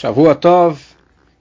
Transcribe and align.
Shavua 0.00 0.34
Tov. 0.34 0.80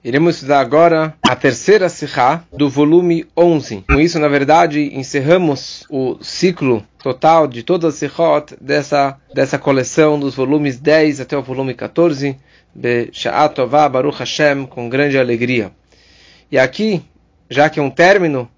Iremos 0.03 0.35
estudar 0.35 0.59
agora 0.59 1.15
a 1.25 1.33
terceira 1.33 1.87
Sihá 1.87 2.43
do 2.51 2.69
volume 2.69 3.25
11. 3.37 3.85
Com 3.87 4.01
isso, 4.01 4.19
na 4.19 4.27
verdade, 4.27 4.93
encerramos 4.93 5.85
o 5.89 6.17
ciclo 6.21 6.85
total 7.01 7.47
de 7.47 7.63
todas 7.63 7.93
as 7.93 7.99
Sihot 7.99 8.57
dessa, 8.59 9.17
dessa 9.33 9.57
coleção 9.57 10.19
dos 10.19 10.35
volumes 10.35 10.77
10 10.77 11.21
até 11.21 11.37
o 11.37 11.41
volume 11.41 11.73
14. 11.73 12.35
Be'sha'at 12.75 13.55
Tová 13.55 13.87
Baruch 13.87 14.19
Hashem, 14.19 14.65
com 14.65 14.89
grande 14.89 15.17
alegria. 15.17 15.71
E 16.51 16.59
aqui, 16.59 17.01
já 17.49 17.69
que 17.69 17.79
é 17.79 17.81
um 17.81 17.89
término 17.89 18.51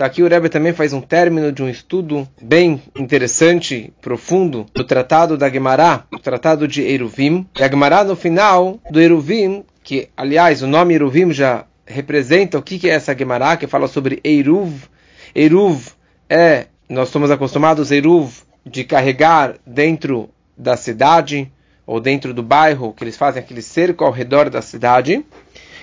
então 0.00 0.06
aqui 0.06 0.22
o 0.22 0.28
Rebbe 0.28 0.48
também 0.48 0.72
faz 0.72 0.94
um 0.94 1.00
término 1.02 1.52
de 1.52 1.62
um 1.62 1.68
estudo 1.68 2.26
bem 2.40 2.82
interessante, 2.98 3.92
profundo, 4.00 4.64
do 4.72 4.82
tratado 4.82 5.36
da 5.36 5.50
Gemara, 5.50 6.06
o 6.10 6.18
tratado 6.18 6.66
de 6.66 6.80
Eruvim. 6.80 7.46
E 7.58 7.62
a 7.62 7.68
Gemara 7.68 8.02
no 8.02 8.16
final 8.16 8.80
do 8.90 8.98
Eruvim, 8.98 9.62
que 9.82 10.08
aliás 10.16 10.62
o 10.62 10.66
nome 10.66 10.94
Eruvim 10.94 11.30
já 11.32 11.66
representa 11.84 12.56
o 12.56 12.62
que 12.62 12.88
é 12.88 12.94
essa 12.94 13.14
Gemara, 13.14 13.58
que 13.58 13.66
fala 13.66 13.86
sobre 13.88 14.20
Eruv. 14.24 14.72
Eruv 15.34 15.88
é, 16.30 16.68
nós 16.88 17.08
estamos 17.08 17.30
acostumados, 17.30 17.90
Eruv, 17.90 18.32
de 18.64 18.84
carregar 18.84 19.56
dentro 19.66 20.30
da 20.56 20.78
cidade, 20.78 21.52
ou 21.86 22.00
dentro 22.00 22.32
do 22.32 22.42
bairro, 22.42 22.94
que 22.94 23.04
eles 23.04 23.18
fazem 23.18 23.42
aquele 23.42 23.60
cerco 23.60 24.02
ao 24.02 24.12
redor 24.12 24.48
da 24.48 24.62
cidade. 24.62 25.22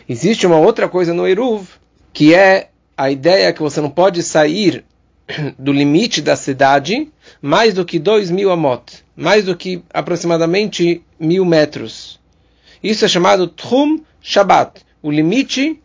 Existe 0.09 0.47
uma 0.47 0.57
outra 0.57 0.89
coisa 0.89 1.13
no 1.13 1.27
Eruv, 1.27 1.67
que 2.11 2.33
é 2.33 2.69
a 2.97 3.11
ideia 3.11 3.47
é 3.47 3.53
que 3.53 3.61
você 3.61 3.79
não 3.79 3.91
pode 3.91 4.23
sair 4.23 4.83
do 5.59 5.71
limite 5.71 6.21
da 6.21 6.35
cidade 6.35 7.07
mais 7.39 7.73
do 7.73 7.85
que 7.85 7.99
2 7.99 8.31
mil 8.31 8.51
amot, 8.51 9.05
mais 9.15 9.45
do 9.45 9.55
que 9.55 9.83
aproximadamente 9.93 11.03
mil 11.19 11.45
metros. 11.45 12.19
Isso 12.81 13.05
é 13.05 13.07
chamado 13.07 13.47
Tchum 13.47 14.01
Shabbat, 14.21 14.81
o 15.01 15.11
limite 15.11 15.79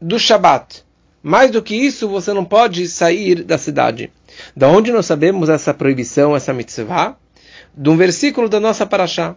do 0.00 0.18
Shabbat. 0.18 0.84
Mais 1.22 1.50
do 1.50 1.62
que 1.62 1.74
isso, 1.74 2.06
você 2.06 2.32
não 2.34 2.44
pode 2.44 2.86
sair 2.86 3.42
da 3.42 3.56
cidade. 3.56 4.12
Da 4.54 4.68
onde 4.68 4.92
nós 4.92 5.06
sabemos 5.06 5.48
essa 5.48 5.72
proibição, 5.72 6.36
essa 6.36 6.52
mitzvah? 6.52 7.16
De 7.74 7.88
um 7.88 7.96
versículo 7.96 8.46
da 8.48 8.60
nossa 8.60 8.84
paraxá. 8.84 9.34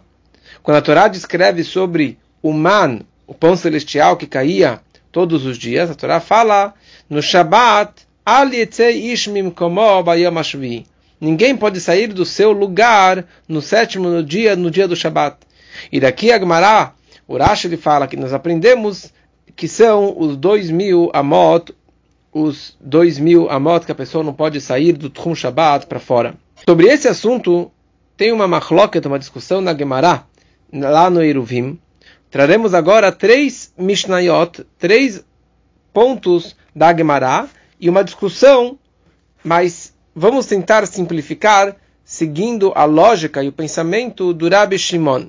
Quando 0.62 0.76
a 0.76 0.82
Torá 0.82 1.08
descreve 1.08 1.64
sobre 1.64 2.18
o 2.42 2.52
man, 2.52 3.00
o 3.26 3.32
pão 3.32 3.56
celestial 3.56 4.18
que 4.18 4.26
caía 4.26 4.80
todos 5.10 5.44
os 5.44 5.58
dias, 5.58 5.90
a 5.90 5.94
Torá 5.94 6.20
fala 6.20 6.74
no 7.08 7.22
Shabat, 7.22 8.06
Ninguém 11.20 11.56
pode 11.56 11.80
sair 11.80 12.08
do 12.08 12.24
seu 12.24 12.52
lugar 12.52 13.24
no 13.48 13.60
sétimo 13.60 14.08
no 14.08 14.22
dia, 14.22 14.54
no 14.54 14.70
dia 14.70 14.86
do 14.86 14.94
Shabat. 14.94 15.38
E 15.90 15.98
daqui 15.98 16.30
a 16.30 16.38
Gemara, 16.38 16.92
o 17.26 17.36
Rashi 17.36 17.66
ele 17.66 17.76
fala 17.76 18.06
que 18.06 18.16
nós 18.16 18.32
aprendemos 18.32 19.12
que 19.56 19.66
são 19.66 20.14
os 20.16 20.36
dois 20.36 20.70
mil 20.70 21.10
amot, 21.12 21.74
os 22.32 22.76
dois 22.80 23.18
mil 23.18 23.50
amot 23.50 23.84
que 23.84 23.92
a 23.92 23.94
pessoa 23.94 24.22
não 24.22 24.32
pode 24.32 24.60
sair 24.60 24.92
do 24.92 25.10
Tchum 25.10 25.34
Shabat 25.34 25.86
para 25.86 25.98
fora. 25.98 26.34
Sobre 26.64 26.86
esse 26.86 27.08
assunto, 27.08 27.70
tem 28.16 28.30
uma 28.30 28.46
machloket, 28.46 29.04
uma 29.06 29.18
discussão 29.18 29.60
na 29.60 29.76
Gemara, 29.76 30.24
lá 30.72 31.10
no 31.10 31.22
Eruvim. 31.22 31.78
Traremos 32.30 32.74
agora 32.74 33.10
três 33.10 33.72
Mishnayot, 33.76 34.66
três 34.78 35.24
pontos 35.92 36.54
da 36.74 36.94
Gemara 36.94 37.48
e 37.80 37.88
uma 37.88 38.04
discussão, 38.04 38.78
mas 39.42 39.94
vamos 40.14 40.46
tentar 40.46 40.86
simplificar 40.86 41.74
seguindo 42.04 42.72
a 42.74 42.84
lógica 42.84 43.42
e 43.42 43.48
o 43.48 43.52
pensamento 43.52 44.34
do 44.34 44.48
Rabbi 44.48 44.78
Shimon. 44.78 45.28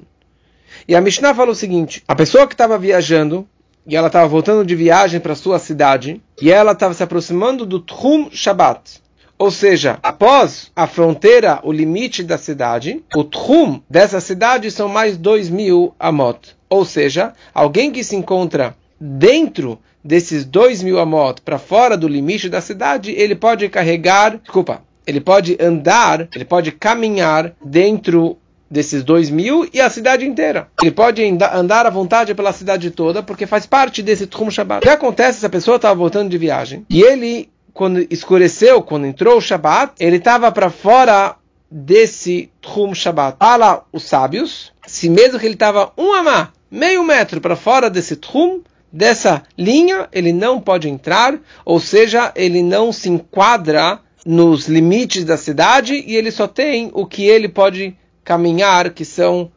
E 0.87 0.95
a 0.95 1.01
Mishnah 1.01 1.33
fala 1.33 1.51
o 1.51 1.55
seguinte: 1.55 2.03
a 2.05 2.15
pessoa 2.15 2.45
que 2.45 2.53
estava 2.53 2.77
viajando 2.77 3.47
e 3.87 3.95
ela 3.95 4.07
estava 4.07 4.27
voltando 4.27 4.65
de 4.65 4.75
viagem 4.75 5.21
para 5.21 5.35
sua 5.35 5.57
cidade 5.57 6.21
e 6.41 6.51
ela 6.51 6.73
estava 6.73 6.93
se 6.93 7.01
aproximando 7.01 7.65
do 7.65 7.79
Tchum 7.79 8.29
Shabbat. 8.29 9.01
Ou 9.37 9.49
seja, 9.49 9.97
após 10.03 10.69
a 10.75 10.85
fronteira, 10.85 11.61
o 11.63 11.71
limite 11.71 12.23
da 12.23 12.37
cidade, 12.37 13.01
o 13.15 13.23
Tchum 13.23 13.81
dessa 13.89 14.19
cidade 14.19 14.69
são 14.69 14.89
mais 14.89 15.15
dois 15.15 15.49
mil 15.49 15.95
amot. 15.97 16.58
Ou 16.69 16.85
seja, 16.85 17.33
alguém 17.53 17.91
que 17.91 18.03
se 18.03 18.15
encontra 18.15 18.75
dentro 18.99 19.79
desses 20.03 20.45
dois 20.45 20.83
mil 20.83 20.99
amot 20.99 21.41
para 21.41 21.57
fora 21.57 21.97
do 21.97 22.07
limite 22.07 22.49
da 22.49 22.61
cidade, 22.61 23.11
ele 23.11 23.35
pode 23.35 23.67
carregar, 23.69 24.37
desculpa, 24.37 24.81
ele 25.05 25.19
pode 25.19 25.57
andar, 25.59 26.27
ele 26.33 26.45
pode 26.45 26.71
caminhar 26.71 27.53
dentro 27.63 28.37
desses 28.69 29.03
dois 29.03 29.29
mil 29.29 29.67
e 29.73 29.81
a 29.81 29.89
cidade 29.89 30.25
inteira. 30.25 30.67
Ele 30.81 30.91
pode 30.91 31.23
andar 31.23 31.85
à 31.85 31.89
vontade 31.89 32.35
pela 32.35 32.53
cidade 32.53 32.91
toda, 32.91 33.23
porque 33.23 33.47
faz 33.47 33.65
parte 33.65 34.03
desse 34.03 34.27
Tchum 34.27 34.51
Shabbat. 34.51 34.79
O 34.79 34.81
que 34.87 34.89
acontece 34.89 35.39
se 35.39 35.45
a 35.45 35.49
pessoa 35.49 35.77
estava 35.77 35.95
voltando 35.95 36.29
de 36.29 36.37
viagem 36.37 36.85
e 36.89 37.01
ele, 37.01 37.49
quando 37.73 38.05
escureceu, 38.11 38.81
quando 38.83 39.07
entrou 39.07 39.37
o 39.37 39.41
Shabbat, 39.41 39.93
ele 39.99 40.17
estava 40.17 40.51
para 40.51 40.69
fora 40.69 41.35
desse 41.71 42.51
Tchum 42.61 42.93
Shabbat. 42.93 43.37
Fala 43.39 43.83
os 43.91 44.03
sábios, 44.03 44.71
se 44.85 45.09
mesmo 45.09 45.39
que 45.39 45.45
ele 45.45 45.55
estava 45.55 45.91
um 45.97 46.13
amá, 46.13 46.51
meio 46.69 47.03
metro 47.03 47.41
para 47.41 47.55
fora 47.55 47.89
desse 47.89 48.15
Tchum, 48.15 48.61
dessa 48.91 49.43
linha, 49.57 50.07
ele 50.11 50.33
não 50.33 50.59
pode 50.59 50.89
entrar, 50.89 51.37
ou 51.63 51.79
seja, 51.79 52.31
ele 52.35 52.61
não 52.61 52.91
se 52.91 53.09
enquadra 53.09 53.99
nos 54.25 54.67
limites 54.67 55.23
da 55.23 55.37
cidade 55.37 56.03
e 56.05 56.15
ele 56.15 56.31
só 56.31 56.47
tem 56.47 56.89
o 56.93 57.05
que 57.05 57.23
ele 57.23 57.47
pode 57.47 57.95
caminhar, 58.23 58.91
que 58.91 59.05
são 59.05 59.51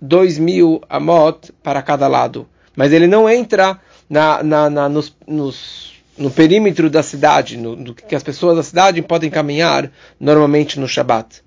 dois 0.00 0.38
mil 0.38 0.80
amot 0.88 1.52
para 1.62 1.82
cada 1.82 2.08
lado. 2.08 2.48
Mas 2.74 2.92
ele 2.92 3.06
não 3.06 3.28
entra 3.28 3.78
na, 4.08 4.42
na, 4.42 4.70
na 4.70 4.88
nos, 4.88 5.14
nos, 5.26 5.92
no 6.16 6.30
perímetro 6.30 6.88
da 6.90 7.02
cidade, 7.02 7.56
no, 7.56 7.76
no, 7.76 7.94
que 7.94 8.14
as 8.14 8.22
pessoas 8.22 8.56
da 8.56 8.62
cidade 8.62 9.02
podem 9.02 9.30
caminhar 9.30 9.90
normalmente 10.18 10.80
no 10.80 10.88
Shabat. 10.88 11.42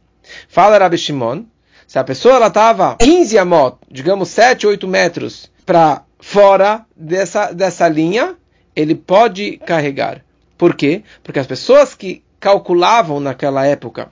Fala 0.48 0.78
Rabbi 0.78 0.98
Shimon, 0.98 1.44
se 1.94 2.00
a 2.00 2.04
pessoa 2.04 2.48
estava 2.48 2.96
15 2.96 3.38
amot, 3.38 3.78
digamos 3.88 4.30
7, 4.30 4.66
8 4.66 4.88
metros, 4.88 5.52
para 5.64 6.04
fora 6.20 6.88
dessa, 6.98 7.52
dessa 7.52 7.88
linha, 7.88 8.36
ele 8.76 8.96
pode 8.96 9.58
carregar. 9.58 10.26
Por 10.58 10.74
quê? 10.74 11.04
Porque 11.22 11.38
as 11.38 11.46
pessoas 11.46 11.94
que 11.94 12.24
calculavam 12.40 13.20
naquela 13.20 13.68
época 13.68 14.10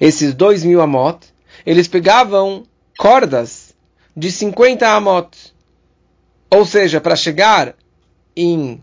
esses 0.00 0.34
dois 0.34 0.64
mil 0.64 0.82
amot, 0.82 1.20
eles 1.64 1.86
pegavam 1.86 2.64
cordas 2.98 3.76
de 4.16 4.32
50 4.32 4.88
amot. 4.88 5.54
Ou 6.50 6.64
seja, 6.66 7.00
para 7.00 7.14
chegar 7.14 7.76
em 8.34 8.82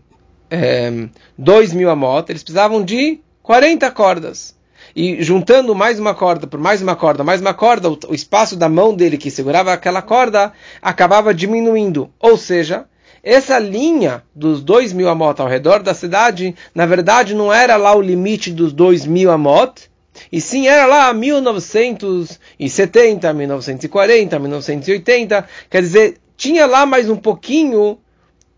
é, 0.50 0.86
eh, 0.86 1.08
2 1.36 1.74
mil 1.74 1.90
amot, 1.90 2.32
eles 2.32 2.42
precisavam 2.42 2.82
de 2.82 3.20
40 3.42 3.90
cordas 3.90 4.55
e 4.96 5.22
juntando 5.22 5.72
mais 5.74 6.00
uma 6.00 6.14
corda 6.14 6.46
por 6.46 6.58
mais 6.58 6.80
uma 6.80 6.96
corda, 6.96 7.22
mais 7.22 7.42
uma 7.42 7.52
corda, 7.52 7.90
o, 7.90 7.98
o 8.08 8.14
espaço 8.14 8.56
da 8.56 8.66
mão 8.66 8.94
dele 8.94 9.18
que 9.18 9.30
segurava 9.30 9.70
aquela 9.70 10.00
corda 10.00 10.54
acabava 10.80 11.34
diminuindo. 11.34 12.08
Ou 12.18 12.38
seja, 12.38 12.86
essa 13.22 13.58
linha 13.58 14.22
dos 14.34 14.62
dois 14.62 14.94
mil 14.94 15.10
amot 15.10 15.38
ao 15.38 15.46
redor 15.46 15.82
da 15.82 15.92
cidade, 15.92 16.56
na 16.74 16.86
verdade 16.86 17.34
não 17.34 17.52
era 17.52 17.76
lá 17.76 17.94
o 17.94 18.00
limite 18.00 18.50
dos 18.50 18.72
dois 18.72 19.04
mil 19.04 19.30
amot, 19.30 19.90
e 20.32 20.40
sim 20.40 20.66
era 20.66 20.86
lá 20.86 21.12
1970, 21.12 23.34
1940, 23.34 24.38
1980, 24.38 25.46
quer 25.68 25.82
dizer, 25.82 26.16
tinha 26.38 26.64
lá 26.64 26.86
mais 26.86 27.10
um 27.10 27.16
pouquinho 27.16 27.98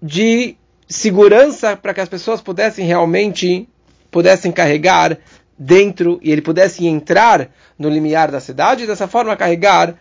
de 0.01 0.55
segurança 0.87 1.77
para 1.77 1.93
que 1.93 2.01
as 2.01 2.09
pessoas 2.09 2.41
pudessem 2.41 2.87
realmente 2.87 3.69
pudessem 4.11 4.51
carregar 4.51 5.19
dentro 5.59 6.21
e 6.23 6.31
ele 6.31 6.43
pudesse 6.43 6.87
entrar 6.87 7.51
no 7.79 7.89
limiar 7.89 8.31
da 8.31 8.41
cidade 8.41 8.85
e 8.85 8.87
dessa 8.87 9.09
forma 9.09 9.37
carregar 9.37 9.95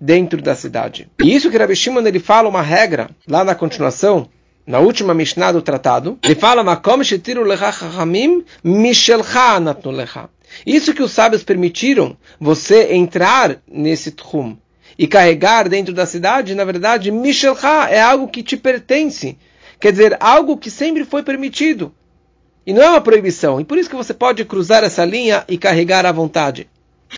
dentro 0.00 0.42
da 0.42 0.54
cidade. 0.54 1.08
E 1.22 1.34
isso 1.34 1.50
que 1.50 1.56
Rabbi 1.56 1.76
Shimon 1.76 2.06
ele 2.06 2.18
fala 2.18 2.48
uma 2.48 2.62
regra 2.62 3.10
lá 3.28 3.44
na 3.44 3.54
continuação, 3.54 4.28
na 4.66 4.78
última 4.78 5.14
Mishnah 5.14 5.52
do 5.52 5.62
tratado, 5.62 6.18
ele 6.22 6.34
fala 6.34 6.62
lecha 7.44 7.86
lecha. 9.90 10.28
Isso 10.66 10.94
que 10.94 11.02
os 11.02 11.12
sábios 11.12 11.42
permitiram 11.42 12.16
você 12.40 12.94
entrar 12.94 13.58
nesse 13.70 14.10
tchum 14.10 14.56
e 14.98 15.06
carregar 15.06 15.68
dentro 15.68 15.92
da 15.92 16.06
cidade, 16.06 16.54
na 16.54 16.64
verdade, 16.64 17.10
mishelcha 17.10 17.88
é 17.90 18.00
algo 18.00 18.28
que 18.28 18.42
te 18.42 18.56
pertence. 18.56 19.36
Quer 19.80 19.92
dizer, 19.92 20.16
algo 20.20 20.56
que 20.56 20.70
sempre 20.70 21.04
foi 21.04 21.22
permitido. 21.22 21.92
E 22.66 22.72
não 22.72 22.82
é 22.82 22.90
uma 22.90 23.00
proibição. 23.00 23.60
E 23.60 23.64
por 23.64 23.78
isso 23.78 23.90
que 23.90 23.96
você 23.96 24.14
pode 24.14 24.44
cruzar 24.44 24.82
essa 24.84 25.04
linha 25.04 25.44
e 25.48 25.58
carregar 25.58 26.06
à 26.06 26.12
vontade. 26.12 26.68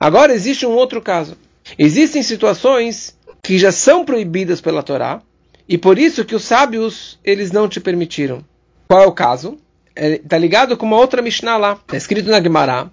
Agora 0.00 0.34
existe 0.34 0.66
um 0.66 0.72
outro 0.72 1.00
caso. 1.00 1.36
Existem 1.78 2.22
situações 2.22 3.16
que 3.42 3.58
já 3.58 3.70
são 3.70 4.04
proibidas 4.04 4.60
pela 4.60 4.82
Torá 4.82 5.22
e 5.68 5.78
por 5.78 5.98
isso 5.98 6.24
que 6.24 6.34
os 6.34 6.44
sábios 6.44 7.18
eles 7.24 7.52
não 7.52 7.68
te 7.68 7.80
permitiram. 7.80 8.44
Qual 8.88 9.02
é 9.02 9.06
o 9.06 9.12
caso? 9.12 9.58
Está 9.94 10.36
é, 10.36 10.38
ligado 10.38 10.76
com 10.76 10.86
uma 10.86 10.96
outra 10.96 11.22
Mishnah 11.22 11.56
lá. 11.56 11.72
Está 11.72 11.96
escrito 11.96 12.30
na 12.30 12.40
Gemara 12.40 12.90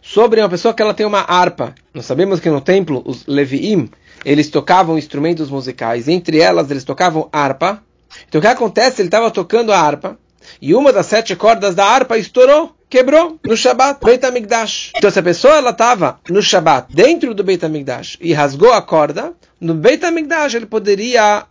sobre 0.00 0.40
uma 0.40 0.48
pessoa 0.48 0.74
que 0.74 0.82
ela 0.82 0.94
tem 0.94 1.06
uma 1.06 1.20
harpa. 1.20 1.74
Nós 1.92 2.04
sabemos 2.04 2.38
que 2.38 2.50
no 2.50 2.60
templo 2.60 3.02
os 3.06 3.26
Leviim, 3.26 3.90
eles 4.24 4.50
tocavam 4.50 4.98
instrumentos 4.98 5.50
musicais, 5.50 6.08
entre 6.08 6.38
elas 6.38 6.70
eles 6.70 6.84
tocavam 6.84 7.28
harpa. 7.32 7.82
Então 8.28 8.38
o 8.38 8.42
que 8.42 8.48
acontece? 8.48 9.00
Ele 9.00 9.08
estava 9.08 9.30
tocando 9.30 9.72
a 9.72 9.78
harpa 9.78 10.18
e 10.60 10.74
uma 10.74 10.92
das 10.92 11.06
sete 11.06 11.34
cordas 11.36 11.74
da 11.74 11.84
harpa 11.84 12.18
estourou, 12.18 12.74
quebrou 12.88 13.38
no 13.44 13.56
Shabat, 13.56 13.98
Beit 14.04 14.24
HaMikdash. 14.24 14.92
Então 14.96 15.10
se 15.10 15.18
a 15.18 15.22
pessoa 15.22 15.54
ela 15.54 15.70
estava 15.70 16.18
no 16.28 16.42
Shabat, 16.42 16.94
dentro 16.94 17.34
do 17.34 17.42
Beit 17.42 17.64
HaMikdash, 17.64 18.18
e 18.20 18.32
rasgou 18.32 18.72
a 18.72 18.82
corda, 18.82 19.32
no 19.60 19.74
Beit 19.74 20.04
HaMikdash 20.04 20.54
ele 20.54 20.66
poderia 20.66 21.44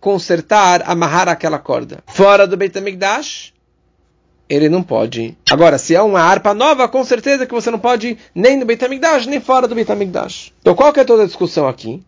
consertar, 0.00 0.82
amarrar 0.86 1.28
aquela 1.28 1.58
corda. 1.58 2.02
Fora 2.06 2.46
do 2.46 2.56
Beit 2.56 2.76
HaMikdash, 2.76 3.52
ele 4.48 4.68
não 4.68 4.82
pode. 4.82 5.36
Agora, 5.50 5.78
se 5.78 5.94
é 5.94 6.02
uma 6.02 6.20
harpa 6.20 6.52
nova, 6.52 6.88
com 6.88 7.04
certeza 7.04 7.46
que 7.46 7.54
você 7.54 7.70
não 7.70 7.78
pode 7.78 8.18
nem 8.34 8.56
no 8.56 8.66
Beit 8.66 8.84
HaMikdash, 8.84 9.26
nem 9.26 9.40
fora 9.40 9.68
do 9.68 9.74
Beit 9.74 9.90
HaMikdash. 9.90 10.52
Então 10.60 10.74
qual 10.74 10.92
que 10.92 11.00
é 11.00 11.04
toda 11.04 11.22
a 11.22 11.26
discussão 11.26 11.68
aqui? 11.68 12.02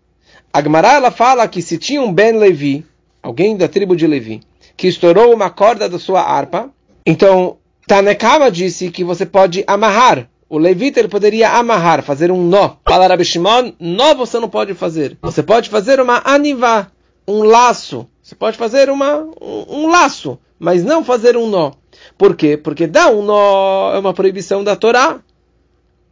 A 0.53 0.61
Gemara, 0.61 0.93
ela 0.93 1.11
fala 1.11 1.49
que 1.49 1.63
se 1.63 1.79
tinha 1.79 2.03
um 2.03 2.13
Ben 2.13 2.33
Levi, 2.33 2.85
alguém 3.23 3.57
da 3.57 3.69
tribo 3.69 3.97
de 3.97 4.07
Levi, 4.07 4.43
que 4.77 4.89
estourou 4.89 5.33
uma 5.35 5.51
corda 5.51 5.89
da 5.89 5.99
sua 5.99 6.21
harpa, 6.21 6.71
então 7.05 7.59
Tanekama 7.87 8.51
disse 8.51 8.91
que 8.91 9.05
você 9.05 9.27
pode 9.27 9.65
amarrar. 9.67 10.29
O 10.49 10.59
levita 10.59 11.01
ele 11.01 11.09
poderia 11.09 11.51
amarrar, 11.51 12.03
fazer 12.03 12.31
um 12.31 12.47
nó. 12.47 12.77
Fala 12.87 13.07
Rabi 13.07 13.25
Shimon, 13.25 13.73
nó 13.81 14.15
você 14.15 14.39
não 14.39 14.49
pode 14.49 14.75
fazer. 14.75 15.17
Você 15.23 15.43
pode 15.43 15.71
fazer 15.71 15.99
uma 15.99 16.21
anivá, 16.25 16.89
um 17.27 17.43
laço. 17.43 18.07
Você 18.23 18.35
pode 18.35 18.57
fazer 18.57 18.91
uma, 18.91 19.27
um, 19.41 19.65
um 19.69 19.91
laço, 19.91 20.39
mas 20.59 20.85
não 20.85 21.03
fazer 21.03 21.37
um 21.37 21.49
nó. 21.49 21.73
Por 22.17 22.37
quê? 22.37 22.57
Porque 22.57 22.87
dar 22.87 23.09
um 23.11 23.23
nó 23.23 23.95
é 23.95 23.99
uma 23.99 24.13
proibição 24.13 24.63
da 24.63 24.77
Torá. 24.77 25.21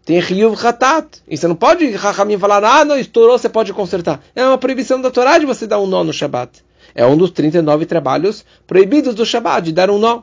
Tem 0.05 0.19
Riyuv 0.19 0.57
Hatat. 0.67 1.23
E 1.29 1.37
você 1.37 1.47
não 1.47 1.55
pode 1.55 1.91
Rahamim 1.91 2.39
falar, 2.39 2.65
ah, 2.65 2.85
não, 2.85 2.99
estourou, 2.99 3.39
você 3.39 3.49
pode 3.49 3.73
consertar. 3.73 4.21
É 4.35 4.45
uma 4.45 4.59
proibição 4.59 5.01
da 5.01 5.11
Torá 5.11 5.39
de 5.39 5.47
você 5.47 5.67
dar 5.67 5.81
um 5.81 5.87
nó 5.87 6.03
no 6.03 6.13
Shabat. 6.13 6.65
É 6.95 7.07
um 7.07 7.17
dos 7.17 7.31
39 7.31 7.87
trabalhos 7.87 8.45
proibidos 8.67 9.15
do 9.15 9.25
Shabat, 9.25 9.65
de 9.65 9.73
dar 9.73 9.91
um 9.91 9.99
nó. 9.99 10.23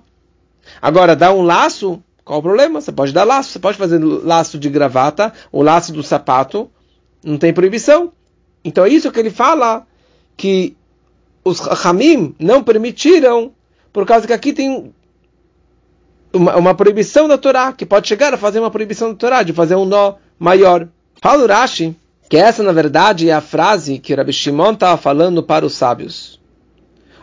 Agora, 0.82 1.16
dar 1.16 1.34
um 1.34 1.42
laço, 1.42 2.02
qual 2.24 2.40
o 2.40 2.44
problema? 2.44 2.82
Você 2.82 2.92
pode 2.92 3.14
dar 3.14 3.24
laço, 3.24 3.52
você 3.52 3.60
pode 3.60 3.78
fazer 3.78 4.04
laço 4.04 4.60
de 4.60 4.70
gravata, 4.70 5.34
o 5.52 5.62
laço 5.62 5.94
do 5.94 6.04
sapato, 6.04 6.70
não 7.24 7.38
tem 7.38 7.54
proibição. 7.54 8.12
Então 8.64 8.86
é 8.86 8.90
isso 8.90 9.12
que 9.12 9.20
ele 9.20 9.30
fala, 9.30 9.86
que 10.36 10.76
os 11.44 11.62
Hamim 11.86 12.36
não 12.38 12.64
permitiram, 12.64 13.54
por 13.94 14.06
causa 14.06 14.28
que 14.28 14.34
aqui 14.34 14.52
tem 14.52 14.94
uma, 16.34 16.56
uma, 16.58 16.76
proibição 16.76 17.28
da 17.28 17.38
Torá, 17.38 17.72
que 17.72 17.86
pode 17.86 18.08
chegar 18.08 18.34
a 18.34 18.38
fazer 18.38 18.60
uma 18.60 18.70
proibição 18.70 19.10
da 19.10 19.16
Torá, 19.16 19.44
de 19.44 19.54
fazer 19.54 19.76
um 19.76 19.86
nó 19.86 20.16
maior. 20.38 20.88
Fala 21.22 21.44
o 21.44 21.48
Rashi, 21.48 21.96
que 22.30 22.38
essa 22.38 22.62
na 22.62 22.72
verdade 22.72 23.30
é 23.30 23.34
a 23.34 23.42
frase 23.42 24.00
que 24.00 24.14
Rabbi 24.14 24.34
Shimon 24.34 24.74
estava 24.74 24.98
falando 24.98 25.42
para 25.42 25.66
os 25.66 25.76
sábios. 25.76 26.37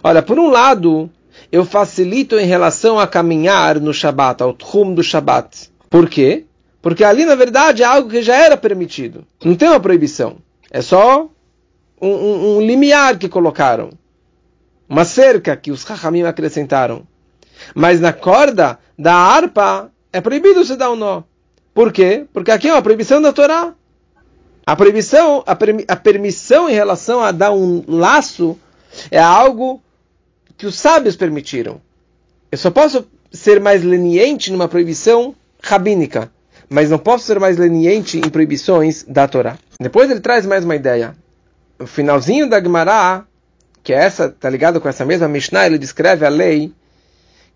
Olha, 0.06 0.20
por 0.20 0.38
um 0.38 0.50
lado, 0.50 1.10
eu 1.50 1.64
facilito 1.64 2.38
em 2.38 2.44
relação 2.44 3.00
a 3.00 3.06
caminhar 3.06 3.80
no 3.80 3.94
Shabat, 3.94 4.42
ao 4.42 4.52
Tchum 4.52 4.92
do 4.92 5.02
Shabat. 5.02 5.70
Por 5.88 6.10
quê? 6.10 6.44
Porque 6.82 7.02
ali, 7.02 7.24
na 7.24 7.34
verdade, 7.34 7.82
é 7.82 7.86
algo 7.86 8.10
que 8.10 8.20
já 8.20 8.36
era 8.36 8.54
permitido. 8.54 9.26
Não 9.42 9.54
tem 9.54 9.66
uma 9.66 9.80
proibição. 9.80 10.36
É 10.70 10.82
só 10.82 11.30
um, 11.98 12.08
um, 12.08 12.56
um 12.56 12.60
limiar 12.60 13.16
que 13.16 13.30
colocaram. 13.30 13.88
Uma 14.86 15.06
cerca 15.06 15.56
que 15.56 15.70
os 15.70 15.80
Chachamim 15.80 16.24
acrescentaram. 16.24 17.06
Mas 17.74 17.98
na 17.98 18.12
corda 18.12 18.78
da 18.98 19.14
harpa 19.14 19.90
é 20.12 20.20
proibido 20.20 20.66
se 20.66 20.76
dar 20.76 20.90
um 20.90 20.96
nó. 20.96 21.22
Por 21.72 21.90
quê? 21.90 22.26
Porque 22.30 22.50
aqui 22.50 22.68
é 22.68 22.74
uma 22.74 22.82
proibição 22.82 23.22
da 23.22 23.32
Torá. 23.32 23.72
A 24.66 24.76
proibição, 24.76 25.42
a, 25.46 25.56
a 25.88 25.96
permissão 25.96 26.68
em 26.68 26.74
relação 26.74 27.20
a 27.20 27.32
dar 27.32 27.52
um 27.52 27.82
laço 27.88 28.58
é 29.10 29.18
algo 29.18 29.82
que 30.56 30.66
os 30.66 30.76
sábios 30.76 31.16
permitiram. 31.16 31.80
Eu 32.50 32.58
só 32.58 32.70
posso 32.70 33.06
ser 33.32 33.60
mais 33.60 33.82
leniente 33.82 34.52
numa 34.52 34.68
proibição 34.68 35.34
rabínica, 35.62 36.30
mas 36.68 36.90
não 36.90 36.98
posso 36.98 37.24
ser 37.24 37.40
mais 37.40 37.56
leniente 37.56 38.18
em 38.18 38.28
proibições 38.28 39.04
da 39.04 39.26
Torá. 39.26 39.58
Depois 39.80 40.10
ele 40.10 40.20
traz 40.20 40.46
mais 40.46 40.64
uma 40.64 40.76
ideia. 40.76 41.16
O 41.78 41.86
finalzinho 41.86 42.48
da 42.48 42.62
Gemara, 42.62 43.26
que 43.82 43.92
é 43.92 43.96
essa, 43.96 44.28
tá 44.28 44.48
ligado 44.48 44.80
com 44.80 44.88
essa 44.88 45.04
mesma 45.04 45.28
Mishnah, 45.28 45.66
ele 45.66 45.78
descreve 45.78 46.24
a 46.24 46.28
lei 46.28 46.72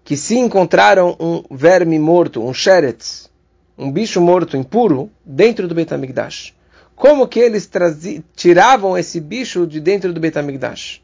que 0.04 0.16
se 0.16 0.36
encontraram 0.36 1.16
um 1.20 1.42
verme 1.54 1.98
morto, 1.98 2.42
um 2.42 2.52
sheretz, 2.52 3.30
um 3.76 3.92
bicho 3.92 4.20
morto 4.20 4.56
impuro, 4.56 5.10
dentro 5.24 5.68
do 5.68 5.74
Betamigdash. 5.74 6.54
Como 6.96 7.28
que 7.28 7.38
eles 7.38 7.70
tiravam 8.34 8.98
esse 8.98 9.20
bicho 9.20 9.66
de 9.66 9.80
dentro 9.80 10.12
do 10.12 10.18
Betamigdash? 10.18 11.00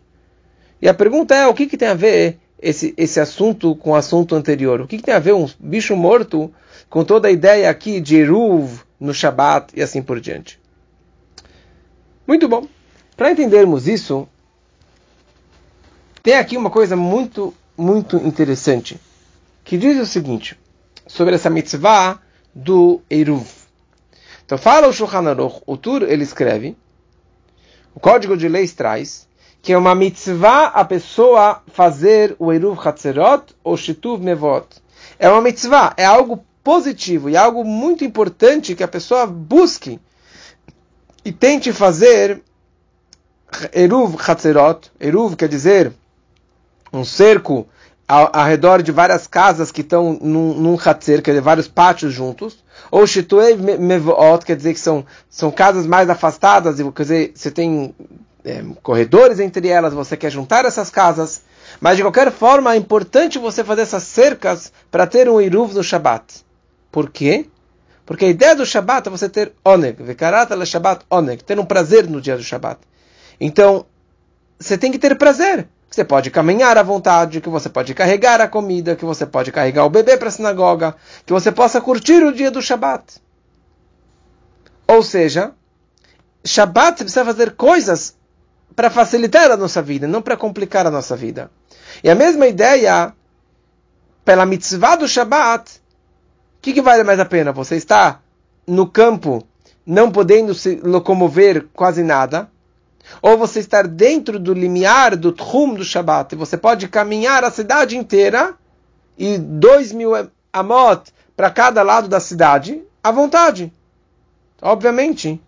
E 0.84 0.88
a 0.88 0.92
pergunta 0.92 1.34
é, 1.34 1.46
o 1.46 1.54
que, 1.54 1.66
que 1.66 1.78
tem 1.78 1.88
a 1.88 1.94
ver 1.94 2.38
esse, 2.60 2.92
esse 2.98 3.18
assunto 3.18 3.74
com 3.74 3.92
o 3.92 3.94
assunto 3.94 4.34
anterior? 4.34 4.82
O 4.82 4.86
que, 4.86 4.98
que 4.98 5.02
tem 5.02 5.14
a 5.14 5.18
ver 5.18 5.32
um 5.32 5.48
bicho 5.58 5.96
morto 5.96 6.52
com 6.90 7.02
toda 7.02 7.26
a 7.26 7.30
ideia 7.30 7.70
aqui 7.70 8.02
de 8.02 8.16
Eruv 8.16 8.82
no 9.00 9.14
Shabat 9.14 9.72
e 9.74 9.80
assim 9.80 10.02
por 10.02 10.20
diante? 10.20 10.60
Muito 12.26 12.46
bom. 12.46 12.68
Para 13.16 13.30
entendermos 13.30 13.88
isso, 13.88 14.28
tem 16.22 16.34
aqui 16.34 16.54
uma 16.54 16.68
coisa 16.68 16.94
muito, 16.94 17.54
muito 17.78 18.18
interessante, 18.18 19.00
que 19.64 19.78
diz 19.78 19.98
o 19.98 20.04
seguinte, 20.04 20.54
sobre 21.06 21.34
essa 21.34 21.48
mitzvah 21.48 22.20
do 22.54 23.00
Eruv. 23.08 23.46
Então 24.44 24.58
fala 24.58 24.86
o 24.86 24.92
Shulchan 24.92 25.30
Aruch, 25.30 25.62
o 25.64 25.78
Tur 25.78 26.02
ele 26.02 26.24
escreve, 26.24 26.76
o 27.94 28.00
Código 28.00 28.36
de 28.36 28.50
Leis 28.50 28.74
traz 28.74 29.26
que 29.64 29.72
é 29.72 29.78
uma 29.78 29.94
mitzvah 29.94 30.66
a 30.66 30.84
pessoa 30.84 31.62
fazer 31.68 32.36
o 32.38 32.52
Eruv 32.52 32.78
Hatzerot 32.86 33.54
ou 33.64 33.78
Shituv 33.78 34.22
Mevot. 34.22 34.66
É 35.18 35.26
uma 35.26 35.40
mitzvah, 35.40 35.94
é 35.96 36.04
algo 36.04 36.44
positivo 36.62 37.30
e 37.30 37.36
algo 37.36 37.64
muito 37.64 38.04
importante 38.04 38.74
que 38.74 38.84
a 38.84 38.88
pessoa 38.88 39.26
busque 39.26 39.98
e 41.24 41.32
tente 41.32 41.72
fazer 41.72 42.42
Eruv 43.72 44.16
Hatzerot. 44.28 44.92
Eruv 45.00 45.34
quer 45.34 45.48
dizer 45.48 45.94
um 46.92 47.02
cerco 47.02 47.66
ao, 48.06 48.36
ao, 48.36 48.44
redor 48.44 48.82
de 48.82 48.92
várias 48.92 49.26
casas 49.26 49.72
que 49.72 49.80
estão 49.80 50.18
num, 50.20 50.52
num 50.52 50.78
Hatzer, 50.78 51.22
quer 51.22 51.30
dizer, 51.30 51.40
vários 51.40 51.68
pátios 51.68 52.12
juntos. 52.12 52.62
Ou 52.90 53.06
Shituev 53.06 53.62
Mevot, 53.78 54.44
quer 54.44 54.56
dizer 54.56 54.74
que 54.74 54.80
são, 54.80 55.06
são 55.30 55.50
casas 55.50 55.86
mais 55.86 56.10
afastadas, 56.10 56.76
quer 56.76 57.02
dizer, 57.02 57.32
você 57.34 57.50
tem 57.50 57.94
é, 58.44 58.62
corredores 58.82 59.40
entre 59.40 59.68
elas, 59.68 59.94
você 59.94 60.16
quer 60.16 60.30
juntar 60.30 60.64
essas 60.64 60.90
casas. 60.90 61.42
Mas 61.80 61.96
de 61.96 62.02
qualquer 62.02 62.30
forma, 62.30 62.74
é 62.74 62.76
importante 62.76 63.38
você 63.38 63.64
fazer 63.64 63.82
essas 63.82 64.02
cercas 64.02 64.72
para 64.90 65.06
ter 65.06 65.28
um 65.28 65.40
Iruv 65.40 65.74
no 65.74 65.82
Shabat. 65.82 66.44
Por 66.92 67.10
quê? 67.10 67.46
Porque 68.04 68.26
a 68.26 68.28
ideia 68.28 68.54
do 68.54 68.66
Shabat 68.66 69.08
é 69.08 69.10
você 69.10 69.28
ter 69.28 69.52
oneg, 69.64 70.02
le 70.02 70.66
Shabat 70.66 71.06
oneg, 71.10 71.42
ter 71.42 71.58
um 71.58 71.64
prazer 71.64 72.06
no 72.06 72.20
dia 72.20 72.36
do 72.36 72.42
Shabat. 72.42 72.78
Então, 73.40 73.86
você 74.58 74.76
tem 74.76 74.92
que 74.92 74.98
ter 74.98 75.16
prazer. 75.16 75.66
Você 75.90 76.04
pode 76.04 76.30
caminhar 76.30 76.76
à 76.76 76.82
vontade, 76.82 77.40
que 77.40 77.48
você 77.48 77.68
pode 77.68 77.94
carregar 77.94 78.40
a 78.40 78.48
comida, 78.48 78.96
que 78.96 79.04
você 79.04 79.24
pode 79.24 79.52
carregar 79.52 79.84
o 79.84 79.90
bebê 79.90 80.16
para 80.16 80.28
a 80.28 80.30
sinagoga, 80.30 80.94
que 81.24 81.32
você 81.32 81.52
possa 81.52 81.80
curtir 81.80 82.22
o 82.22 82.32
dia 82.32 82.50
do 82.50 82.60
Shabat. 82.60 83.04
Ou 84.86 85.02
seja, 85.02 85.52
Shabat 86.44 86.98
você 86.98 87.04
precisa 87.04 87.24
fazer 87.24 87.52
coisas 87.52 88.16
para 88.74 88.90
facilitar 88.90 89.50
a 89.50 89.56
nossa 89.56 89.80
vida, 89.80 90.06
não 90.06 90.20
para 90.20 90.36
complicar 90.36 90.86
a 90.86 90.90
nossa 90.90 91.16
vida. 91.16 91.50
E 92.02 92.10
a 92.10 92.14
mesma 92.14 92.46
ideia, 92.46 93.12
pela 94.24 94.44
mitzvah 94.44 94.96
do 94.96 95.08
Shabat, 95.08 95.76
o 95.76 95.80
que, 96.60 96.72
que 96.72 96.82
vale 96.82 97.04
mais 97.04 97.20
a 97.20 97.24
pena? 97.24 97.52
Você 97.52 97.76
está 97.76 98.20
no 98.66 98.86
campo, 98.86 99.46
não 99.86 100.10
podendo 100.10 100.54
se 100.54 100.76
locomover 100.76 101.66
quase 101.72 102.02
nada, 102.02 102.50
ou 103.20 103.36
você 103.36 103.60
estar 103.60 103.86
dentro 103.86 104.38
do 104.38 104.54
limiar 104.54 105.14
do 105.14 105.30
Tchum 105.30 105.74
do 105.74 105.84
Shabat, 105.84 106.34
e 106.34 106.38
você 106.38 106.56
pode 106.56 106.88
caminhar 106.88 107.44
a 107.44 107.50
cidade 107.50 107.96
inteira, 107.96 108.54
e 109.16 109.38
dois 109.38 109.92
mil 109.92 110.12
amot 110.52 111.12
para 111.36 111.50
cada 111.50 111.82
lado 111.82 112.08
da 112.08 112.18
cidade, 112.18 112.82
à 113.02 113.12
vontade. 113.12 113.72
Obviamente, 114.60 115.40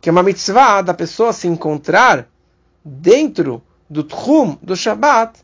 que 0.00 0.08
é 0.08 0.12
uma 0.12 0.22
mitzvah 0.22 0.82
da 0.82 0.94
pessoa 0.94 1.32
se 1.32 1.48
encontrar 1.48 2.28
dentro 2.86 3.60
do 3.90 4.04
Tchum 4.04 4.56
do 4.62 4.76
Shabat, 4.76 5.40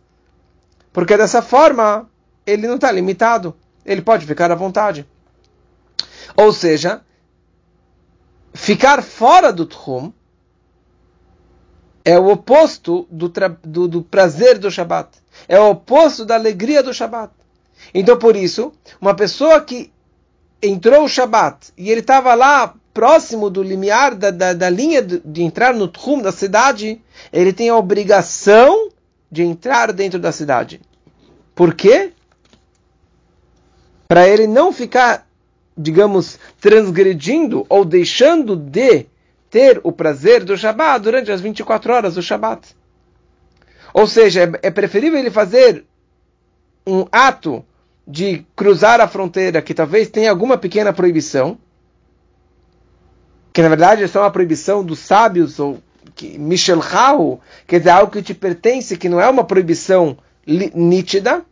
porque 0.93 1.17
dessa 1.17 1.43
forma 1.43 2.09
ele 2.47 2.69
não 2.69 2.77
está 2.77 2.93
limitado, 2.93 3.57
ele 3.85 4.01
pode 4.01 4.25
ficar 4.25 4.53
à 4.53 4.55
vontade. 4.55 5.05
Ou 6.37 6.53
seja, 6.53 7.03
ficar 8.55 9.03
fora 9.03 9.53
do 9.53 9.67
Tchum 9.67 10.13
é 12.05 12.17
o 12.19 12.29
oposto 12.31 13.07
do, 13.11 13.29
do, 13.63 13.89
do, 13.89 14.03
prazer 14.03 14.59
do 14.59 14.71
Shabat. 14.71 15.19
É 15.49 15.59
o 15.59 15.71
oposto 15.71 16.25
da 16.25 16.35
alegria 16.35 16.83
do 16.83 16.95
Shabat. 16.95 17.33
Então, 17.93 18.17
por 18.17 18.37
isso, 18.37 18.73
uma 19.01 19.15
pessoa 19.15 19.61
que 19.61 19.93
entrou 20.63 21.05
o 21.05 21.09
Shabat 21.09 21.73
e 21.77 21.91
ele 21.91 22.01
estava 22.01 22.35
lá 22.35 22.75
próximo 22.93 23.49
do 23.49 23.63
limiar 23.63 24.15
da, 24.15 24.31
da, 24.31 24.53
da 24.53 24.71
linha 24.71 25.03
de, 25.03 25.21
de, 25.25 25.43
entrar 25.43 25.73
no 25.75 25.89
Tchum 25.89 26.21
da 26.21 26.33
cidade, 26.33 27.01
ele 27.33 27.53
tem 27.53 27.69
a 27.69 27.77
obrigação 27.77 28.91
de 29.31 29.43
entrar 29.43 29.93
dentro 29.93 30.19
da 30.19 30.31
cidade. 30.31 30.81
Por 31.55 31.75
quê? 31.75 32.13
Para 34.07 34.29
ele 34.29 34.47
não 34.47 34.73
ficar, 34.73 35.27
digamos, 35.77 36.39
transgredindo 36.61 37.65
ou 37.69 37.85
deixando 37.85 38.55
de 38.55 39.07
ter 39.51 39.81
o 39.83 39.93
prazer 39.93 40.45
do 40.45 40.57
Shabat 40.57 41.03
durante 41.03 41.31
as 41.31 41.41
24 41.41 41.93
horas 41.93 42.15
do 42.15 42.23
Shabat. 42.23 42.75
Ou 43.95 44.07
seja, 44.07 44.45
é, 44.45 44.69
é 44.69 44.71
preferível 44.71 45.19
ele 45.19 45.31
fazer 45.31 45.85
um 46.87 47.07
ato 47.11 47.65
de 48.07 48.45
cruzar 48.57 49.01
a 49.01 49.09
fronteira 49.09 49.63
que 49.63 49.75
talvez 49.75 50.09
tenha 50.09 50.31
alguma 50.31 50.59
pequena 50.59 50.93
proibição, 50.93 51.59
que 53.53 53.63
na 53.63 53.69
verdade 53.69 54.03
é 54.03 54.09
só 54.09 54.21
uma 54.21 54.31
proibição 54.31 54.85
dos 54.85 54.99
sábios, 54.99 55.59
ou 55.59 55.83
que 56.15 56.39
Michel 56.39 56.81
Hau, 56.81 57.41
quer 57.67 57.79
dizer, 57.79 57.91
algo 57.91 58.13
que 58.13 58.23
te 58.23 58.35
pertence, 58.35 58.97
que 58.97 59.09
não 59.09 59.21
é 59.21 59.29
uma 59.29 59.45
proibição 59.45 60.17
nítida, 60.47 61.45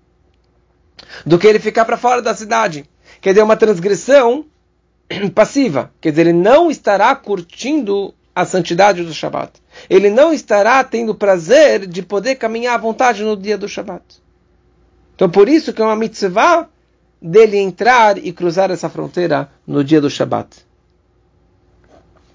do 1.24 1.38
que 1.38 1.46
ele 1.46 1.58
ficar 1.58 1.84
para 1.84 1.96
fora 1.96 2.22
da 2.22 2.34
cidade. 2.34 2.84
Quer 3.20 3.30
dizer, 3.30 3.42
uma 3.42 3.56
transgressão 3.56 4.44
passiva. 5.34 5.92
Quer 6.00 6.10
dizer, 6.10 6.22
ele 6.22 6.32
não 6.32 6.70
estará 6.70 7.14
curtindo 7.14 8.14
a 8.34 8.44
santidade 8.44 9.04
do 9.04 9.12
Shabat. 9.12 9.52
Ele 9.88 10.08
não 10.08 10.32
estará 10.32 10.82
tendo 10.84 11.14
prazer 11.14 11.86
de 11.86 12.02
poder 12.02 12.36
caminhar 12.36 12.74
à 12.74 12.78
vontade 12.78 13.22
no 13.22 13.36
dia 13.36 13.58
do 13.58 13.68
Shabat. 13.68 14.02
Então, 15.14 15.28
por 15.28 15.48
isso 15.48 15.72
que 15.72 15.82
é 15.82 15.84
uma 15.84 15.96
mitzvah 15.96 16.68
dele 17.20 17.58
entrar 17.58 18.16
e 18.16 18.32
cruzar 18.32 18.70
essa 18.70 18.88
fronteira 18.88 19.50
no 19.66 19.84
dia 19.84 20.00
do 20.00 20.08
Shabat. 20.08 20.69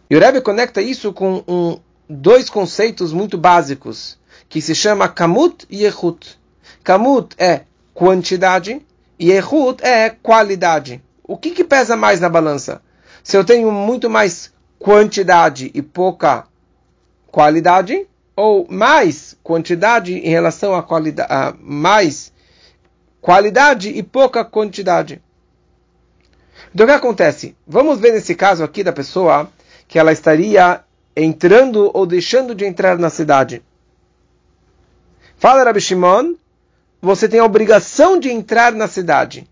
E 0.10 0.16
o 0.16 0.20
Rebbe 0.20 0.42
conecta 0.42 0.82
isso 0.82 1.12
com 1.12 1.44
um, 1.48 1.80
dois 2.10 2.50
conceitos 2.50 3.12
muito 3.12 3.38
básicos, 3.38 4.20
que 4.48 4.62
se 4.62 4.76
chama 4.76 5.10
Kamut 5.10 5.66
e 5.70 5.86
Echut. 5.86 6.40
Kamut 6.84 7.36
é 7.38 7.62
quantidade 7.94 8.86
e 9.18 9.32
Echut 9.32 9.84
é 9.84 10.10
qualidade. 10.10 11.04
O 11.24 11.38
que, 11.38 11.52
que 11.52 11.64
pesa 11.64 11.96
mais 11.96 12.20
na 12.20 12.30
balança? 12.30 12.82
Se 13.24 13.36
eu 13.36 13.44
tenho 13.44 13.72
muito 13.72 14.10
mais 14.10 14.54
quantidade 14.78 15.72
e 15.74 15.82
pouca 15.82 16.46
qualidade, 17.32 18.08
ou 18.36 18.68
mais 18.70 19.36
quantidade 19.42 20.14
em 20.14 20.30
relação 20.30 20.76
a 20.76 20.84
qualidade, 20.84 21.58
mais 21.62 22.32
qualidade 23.20 23.90
e 23.90 24.04
pouca 24.04 24.46
quantidade. 24.46 25.22
Então 26.74 26.86
o 26.86 26.90
que 26.90 26.94
acontece? 26.94 27.56
Vamos 27.66 28.00
ver 28.00 28.12
nesse 28.12 28.36
caso 28.36 28.64
aqui 28.64 28.84
da 28.84 28.94
pessoa 28.94 29.50
que 29.88 30.00
ela 30.00 30.12
estaria 30.12 30.82
entrando 31.16 31.90
ou 31.94 32.06
deixando 32.06 32.54
de 32.54 32.66
entrar 32.66 32.98
na 32.98 33.10
cidade. 33.10 33.62
Fala 35.38 35.64
Rabi 35.64 35.82
Shimon, 35.82 36.36
você 37.02 37.30
tem 37.30 37.40
a 37.40 37.46
obrigação 37.46 38.20
de 38.20 38.30
entrar 38.30 38.74
na 38.74 38.88
cidade. 38.88 39.48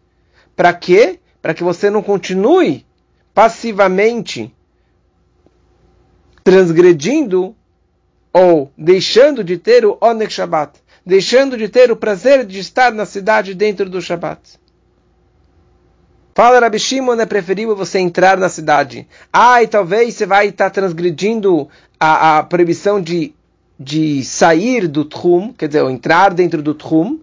Para 0.56 0.74
quê? 0.74 1.20
Para 1.42 1.54
que 1.54 1.64
você 1.64 1.90
não 1.90 2.02
continue 2.02 2.86
passivamente 3.34 4.54
transgredindo 6.44 7.56
ou 8.34 8.72
deixando 8.78 9.44
de 9.44 9.58
ter 9.58 9.86
o 9.86 9.98
Onek 10.02 10.32
Shabbat, 10.32 10.80
deixando 11.06 11.58
de 11.58 11.70
ter 11.70 11.92
o 11.92 11.96
prazer 11.96 12.46
de 12.46 12.60
estar 12.60 12.92
na 12.92 13.06
cidade 13.06 13.54
dentro 13.54 13.90
do 13.90 14.02
Shabbat. 14.02 14.60
Fala 16.36 16.60
Rabi 16.60 16.80
Shimon, 16.80 17.20
é 17.20 17.26
preferível 17.26 17.76
você 17.76 18.00
entrar 18.00 18.38
na 18.38 18.50
cidade. 18.50 19.08
Ah, 19.32 19.62
e 19.62 19.68
talvez 19.68 20.16
você 20.16 20.26
vai 20.26 20.48
estar 20.48 20.72
transgredindo 20.72 21.70
a, 22.00 22.40
a 22.40 22.44
proibição 22.44 23.00
de, 23.00 23.36
de 23.80 24.24
sair 24.24 24.88
do 24.88 25.06
Tchum, 25.06 25.54
quer 25.54 25.68
dizer, 25.68 25.84
entrar 25.86 26.34
dentro 26.34 26.64
do 26.64 26.74
Tchum. 26.74 27.20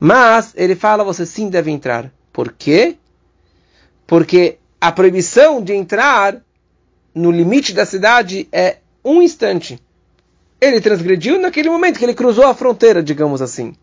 Mas 0.00 0.52
ele 0.56 0.74
fala, 0.74 1.04
você 1.04 1.24
sim 1.24 1.48
deve 1.48 1.70
entrar. 1.70 2.12
Por 2.32 2.50
quê? 2.50 2.96
Porque 4.04 4.58
a 4.80 4.90
proibição 4.90 5.62
de 5.62 5.72
entrar 5.74 6.42
no 7.14 7.30
limite 7.30 7.72
da 7.72 7.86
cidade 7.86 8.48
é 8.50 8.78
um 9.04 9.22
instante. 9.22 9.80
Ele 10.60 10.80
transgrediu 10.80 11.40
naquele 11.40 11.70
momento 11.70 12.00
que 12.00 12.04
ele 12.04 12.14
cruzou 12.14 12.46
a 12.46 12.54
fronteira, 12.54 13.00
digamos 13.00 13.40
assim. 13.40 13.76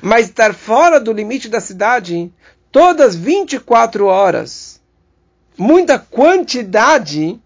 Mas 0.00 0.26
estar 0.26 0.54
fora 0.54 1.00
do 1.00 1.12
limite 1.12 1.48
da 1.48 1.60
cidade 1.60 2.32
todas 2.70 3.14
24 3.14 4.06
horas, 4.06 4.80
muita 5.56 5.98
quantidade, 5.98 7.38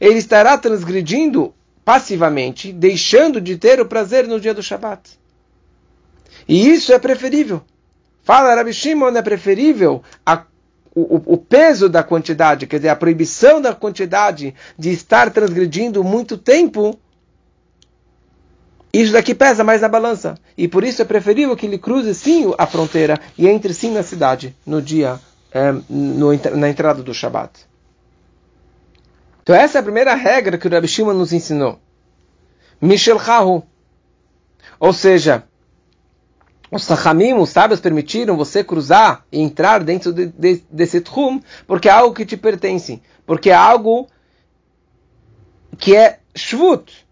ele 0.00 0.18
estará 0.18 0.56
transgredindo 0.56 1.54
passivamente, 1.84 2.72
deixando 2.72 3.40
de 3.40 3.56
ter 3.56 3.80
o 3.80 3.86
prazer 3.86 4.26
no 4.26 4.40
dia 4.40 4.52
do 4.52 4.62
Shabat. 4.62 5.18
E 6.48 6.68
isso 6.68 6.92
é 6.92 6.98
preferível. 6.98 7.62
Fala 8.24 8.54
Rabi 8.54 8.72
Shimon, 8.72 9.16
é 9.16 9.22
preferível 9.22 10.02
a, 10.24 10.44
o, 10.92 11.34
o, 11.34 11.38
peso 11.38 11.88
da 11.88 12.02
quantidade, 12.02 12.66
quer 12.66 12.78
dizer, 12.78 12.88
a 12.88 12.96
proibição 12.96 13.60
da 13.60 13.72
quantidade 13.72 14.52
de 14.76 14.90
estar 14.90 15.30
transgredindo 15.30 16.02
muito 16.02 16.36
tempo 16.36 16.98
isso 19.02 19.12
daqui 19.12 19.34
pesa 19.34 19.64
mais 19.64 19.80
na 19.80 19.88
balança. 19.88 20.36
E 20.56 20.68
por 20.68 20.84
isso 20.84 21.02
é 21.02 21.04
preferível 21.04 21.56
que 21.56 21.66
ele 21.66 21.78
cruze 21.78 22.14
sim 22.14 22.52
a 22.56 22.66
fronteira 22.66 23.20
e 23.36 23.48
entre 23.48 23.74
sim 23.74 23.90
na 23.90 24.02
cidade 24.02 24.56
no 24.64 24.80
dia, 24.80 25.20
é, 25.52 25.72
no, 25.88 26.28
na 26.56 26.68
entrada 26.68 27.02
do 27.02 27.12
Shabat. 27.12 27.66
Então 29.42 29.54
essa 29.54 29.78
é 29.78 29.80
a 29.80 29.84
primeira 29.84 30.14
regra 30.14 30.58
que 30.58 30.66
o 30.66 30.70
Rabbi 30.70 30.88
Shimon 30.88 31.14
nos 31.14 31.32
ensinou. 31.32 31.78
Mishel 32.80 33.18
Hahu. 33.18 33.62
Ou 34.78 34.92
seja, 34.92 35.44
os 36.70 36.84
Sachamim, 36.84 37.34
os 37.34 37.50
sábios, 37.50 37.80
permitiram 37.80 38.36
você 38.36 38.62
cruzar 38.62 39.24
e 39.30 39.40
entrar 39.40 39.82
dentro 39.82 40.12
de, 40.12 40.26
de, 40.26 40.62
desse 40.70 41.00
Tchum, 41.00 41.40
porque 41.66 41.88
é 41.88 41.92
algo 41.92 42.14
que 42.14 42.26
te 42.26 42.36
pertence. 42.36 43.00
Porque 43.24 43.50
é 43.50 43.54
algo 43.54 44.08
que 45.78 45.94
é 45.94 46.18
Shvut 46.36 47.05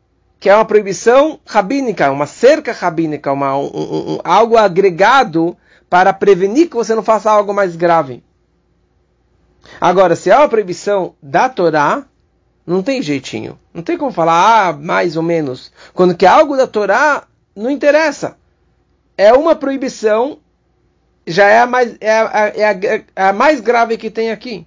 que 0.44 0.50
é 0.50 0.54
uma 0.54 0.66
proibição 0.66 1.40
rabínica, 1.46 2.10
uma 2.10 2.26
cerca 2.26 2.70
rabínica, 2.70 3.32
uma, 3.32 3.56
um, 3.56 3.64
um, 3.64 4.18
algo 4.22 4.58
agregado 4.58 5.56
para 5.88 6.12
prevenir 6.12 6.68
que 6.68 6.76
você 6.76 6.94
não 6.94 7.02
faça 7.02 7.30
algo 7.30 7.54
mais 7.54 7.74
grave. 7.74 8.22
Agora, 9.80 10.14
se 10.14 10.30
é 10.30 10.36
uma 10.36 10.46
proibição 10.46 11.14
da 11.22 11.48
Torá, 11.48 12.04
não 12.66 12.82
tem 12.82 13.00
jeitinho. 13.00 13.58
Não 13.72 13.82
tem 13.82 13.96
como 13.96 14.12
falar, 14.12 14.68
ah, 14.68 14.72
mais 14.74 15.16
ou 15.16 15.22
menos. 15.22 15.72
Quando 15.94 16.14
que 16.14 16.26
é 16.26 16.28
algo 16.28 16.58
da 16.58 16.66
Torá, 16.66 17.26
não 17.56 17.70
interessa. 17.70 18.36
É 19.16 19.32
uma 19.32 19.56
proibição, 19.56 20.40
já 21.26 21.48
é 21.48 21.60
a 21.60 21.66
mais, 21.66 21.96
é 22.02 22.12
a, 22.12 22.52
é 22.54 22.64
a, 22.66 22.72
é 23.16 23.28
a 23.28 23.32
mais 23.32 23.62
grave 23.62 23.96
que 23.96 24.10
tem 24.10 24.30
aqui. 24.30 24.66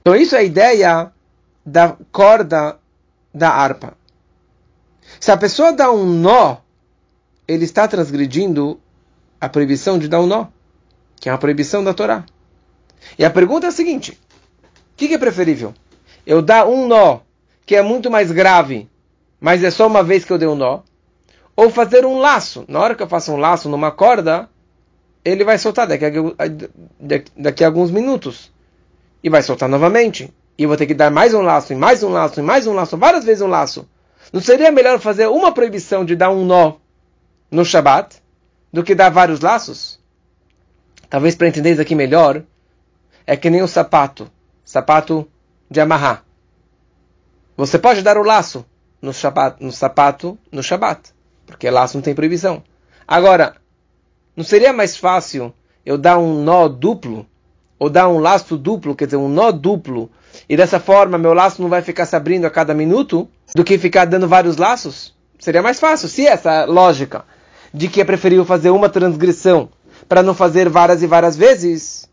Então, 0.00 0.14
isso 0.14 0.36
é 0.36 0.38
a 0.38 0.44
ideia 0.44 1.12
da 1.66 1.96
corda 2.12 2.78
da 3.32 3.50
harpa. 3.50 3.94
Se 5.18 5.30
a 5.30 5.36
pessoa 5.36 5.72
dá 5.72 5.90
um 5.90 6.04
nó, 6.04 6.58
ele 7.46 7.64
está 7.64 7.88
transgredindo 7.88 8.80
a 9.40 9.48
proibição 9.48 9.98
de 9.98 10.08
dar 10.08 10.20
um 10.20 10.26
nó, 10.26 10.46
que 11.16 11.28
é 11.28 11.32
uma 11.32 11.38
proibição 11.38 11.82
da 11.82 11.94
Torá. 11.94 12.24
E 13.18 13.24
a 13.24 13.30
pergunta 13.30 13.66
é 13.66 13.68
a 13.68 13.72
seguinte: 13.72 14.12
o 14.12 14.96
que, 14.96 15.08
que 15.08 15.14
é 15.14 15.18
preferível? 15.18 15.74
Eu 16.26 16.42
dar 16.42 16.68
um 16.68 16.86
nó, 16.86 17.20
que 17.66 17.74
é 17.74 17.82
muito 17.82 18.10
mais 18.10 18.30
grave, 18.30 18.88
mas 19.40 19.64
é 19.64 19.70
só 19.70 19.86
uma 19.86 20.02
vez 20.02 20.24
que 20.24 20.32
eu 20.32 20.38
dei 20.38 20.46
um 20.46 20.54
nó, 20.54 20.80
ou 21.56 21.70
fazer 21.70 22.04
um 22.04 22.18
laço. 22.18 22.64
Na 22.68 22.80
hora 22.80 22.94
que 22.94 23.02
eu 23.02 23.08
faço 23.08 23.32
um 23.32 23.36
laço 23.36 23.68
numa 23.68 23.90
corda, 23.90 24.48
ele 25.24 25.44
vai 25.44 25.58
soltar 25.58 25.86
daqui 25.86 26.04
a, 26.04 26.10
daqui 27.36 27.64
a 27.64 27.66
alguns 27.66 27.90
minutos. 27.90 28.50
E 29.22 29.28
vai 29.28 29.42
soltar 29.42 29.68
novamente. 29.68 30.32
E 30.60 30.66
vou 30.66 30.76
ter 30.76 30.84
que 30.84 30.92
dar 30.92 31.10
mais 31.10 31.32
um 31.32 31.40
laço, 31.40 31.72
e 31.72 31.74
mais 31.74 32.02
um 32.02 32.10
laço, 32.10 32.38
e 32.38 32.42
mais 32.42 32.66
um 32.66 32.74
laço, 32.74 32.94
várias 32.98 33.24
vezes 33.24 33.40
um 33.40 33.46
laço. 33.46 33.88
Não 34.30 34.42
seria 34.42 34.70
melhor 34.70 35.00
fazer 35.00 35.26
uma 35.26 35.54
proibição 35.54 36.04
de 36.04 36.14
dar 36.14 36.28
um 36.28 36.44
nó 36.44 36.74
no 37.50 37.64
Shabat 37.64 38.22
do 38.70 38.84
que 38.84 38.94
dar 38.94 39.08
vários 39.08 39.40
laços? 39.40 39.98
Talvez 41.08 41.34
para 41.34 41.48
entender 41.48 41.70
isso 41.72 41.80
aqui 41.80 41.94
melhor, 41.94 42.42
é 43.26 43.38
que 43.38 43.48
nem 43.48 43.62
o 43.62 43.66
sapato, 43.66 44.30
sapato 44.62 45.26
de 45.70 45.80
amarrar. 45.80 46.26
Você 47.56 47.78
pode 47.78 48.02
dar 48.02 48.18
o 48.18 48.22
laço 48.22 48.62
no, 49.00 49.14
shabat, 49.14 49.64
no 49.64 49.72
sapato 49.72 50.38
no 50.52 50.62
Shabat, 50.62 51.14
porque 51.46 51.70
laço 51.70 51.96
não 51.96 52.02
tem 52.02 52.14
proibição. 52.14 52.62
Agora, 53.08 53.56
não 54.36 54.44
seria 54.44 54.74
mais 54.74 54.94
fácil 54.94 55.54
eu 55.86 55.96
dar 55.96 56.18
um 56.18 56.44
nó 56.44 56.68
duplo, 56.68 57.26
ou 57.80 57.88
dar 57.88 58.08
um 58.08 58.18
laço 58.18 58.58
duplo, 58.58 58.94
quer 58.94 59.06
dizer, 59.06 59.16
um 59.16 59.28
nó 59.28 59.50
duplo 59.50 60.10
e 60.46 60.54
dessa 60.54 60.78
forma 60.78 61.16
meu 61.16 61.32
laço 61.32 61.62
não 61.62 61.70
vai 61.70 61.80
ficar 61.80 62.04
se 62.04 62.14
abrindo 62.14 62.44
a 62.44 62.50
cada 62.50 62.74
minuto, 62.74 63.26
do 63.54 63.64
que 63.64 63.78
ficar 63.78 64.04
dando 64.04 64.28
vários 64.28 64.58
laços? 64.58 65.16
Seria 65.38 65.62
mais 65.62 65.80
fácil, 65.80 66.06
se 66.06 66.26
essa 66.26 66.66
lógica 66.66 67.24
de 67.72 67.88
que 67.88 68.02
é 68.02 68.04
preferível 68.04 68.44
fazer 68.44 68.68
uma 68.70 68.90
transgressão 68.90 69.70
para 70.06 70.22
não 70.22 70.34
fazer 70.34 70.68
várias 70.68 71.02
e 71.02 71.06
várias 71.06 71.36
vezes. 71.36 72.08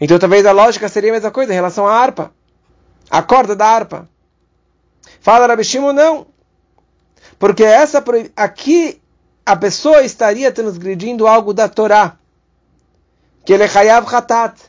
Então 0.00 0.18
talvez 0.18 0.44
a 0.44 0.52
lógica 0.52 0.88
seria 0.88 1.10
a 1.10 1.14
mesma 1.14 1.30
coisa 1.30 1.52
em 1.52 1.54
relação 1.54 1.86
à 1.86 1.94
harpa. 1.94 2.32
A 3.08 3.22
corda 3.22 3.54
da 3.54 3.66
harpa. 3.66 4.08
Fala 5.20 5.46
Rabi 5.46 5.62
Shimon, 5.62 5.92
não. 5.92 6.26
Porque 7.38 7.62
essa 7.62 8.02
aqui 8.36 9.00
a 9.46 9.56
pessoa 9.56 10.02
estaria 10.02 10.50
transgredindo 10.50 11.26
algo 11.26 11.54
da 11.54 11.68
Torá. 11.68 12.19
Que 13.50 13.54
ele 13.54 13.64
é 13.64 13.90
Hatat. 13.90 14.60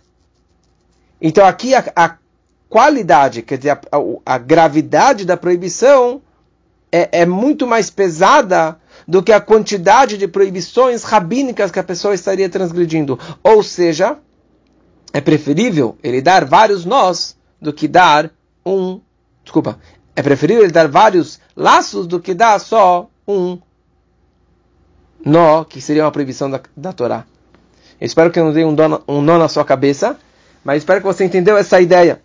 Então 1.22 1.46
aqui 1.46 1.76
a, 1.76 1.86
a 1.96 2.18
qualidade, 2.68 3.44
quer 3.44 3.60
dizer, 3.60 3.70
a, 3.70 3.80
a, 3.92 4.00
a 4.26 4.38
gravidade 4.40 5.24
da 5.24 5.38
proibição 5.38 6.20
é, 6.92 7.20
é, 7.22 7.26
muito 7.28 7.68
mais 7.68 7.92
pesada 7.92 8.80
do 9.08 9.22
que 9.22 9.32
a 9.32 9.40
quantidade 9.40 10.18
de 10.18 10.28
proibições 10.28 11.04
rabínicas 11.04 11.70
que 11.70 11.78
a 11.78 11.84
pessoa 11.84 12.16
estaria 12.16 12.50
transgredindo. 12.50 13.20
Ou 13.44 13.62
seja, 13.62 14.18
é 15.14 15.22
preferível 15.22 15.96
ele 16.02 16.20
dar 16.20 16.44
vários 16.44 16.84
nós 16.84 17.38
do 17.62 17.72
que 17.72 17.88
dar 17.88 18.32
um. 18.66 19.00
Desculpa. 19.44 19.78
É 20.16 20.24
preferível 20.24 20.64
ele 20.64 20.74
dar 20.74 20.88
vários 20.88 21.40
laços 21.56 22.08
do 22.08 22.20
que 22.20 22.34
dar 22.34 22.60
só 22.60 23.08
um 23.28 23.60
nó, 25.24 25.66
que 25.66 25.80
seria 25.80 26.04
uma 26.04 26.12
proibição 26.12 26.50
da, 26.50 26.60
da 26.76 26.92
Torá. 26.92 27.28
Eu 28.02 28.06
espero 28.08 28.32
que 28.32 28.40
eu 28.40 28.46
não 28.46 28.52
dê 28.52 28.66
um, 28.66 28.76
um 29.08 29.22
nó 29.22 29.38
na 29.38 29.48
sua 29.48 29.64
cabeça, 29.64 30.18
mas 30.64 30.80
espero 30.80 31.00
que 31.00 31.06
você 31.06 31.24
entendeu 31.24 31.56
essa 31.56 31.80
ideia 31.80 32.20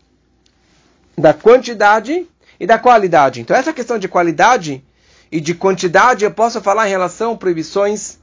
da 1.18 1.34
quantidade 1.34 2.26
e 2.58 2.66
da 2.66 2.78
qualidade. 2.78 3.42
Então, 3.42 3.54
essa 3.54 3.74
questão 3.74 3.98
de 3.98 4.08
qualidade 4.08 4.82
e 5.30 5.38
de 5.38 5.54
quantidade 5.54 6.24
eu 6.24 6.30
posso 6.30 6.62
falar 6.62 6.86
em 6.86 6.90
relação 6.90 7.32
a 7.32 7.36
proibições 7.36 8.18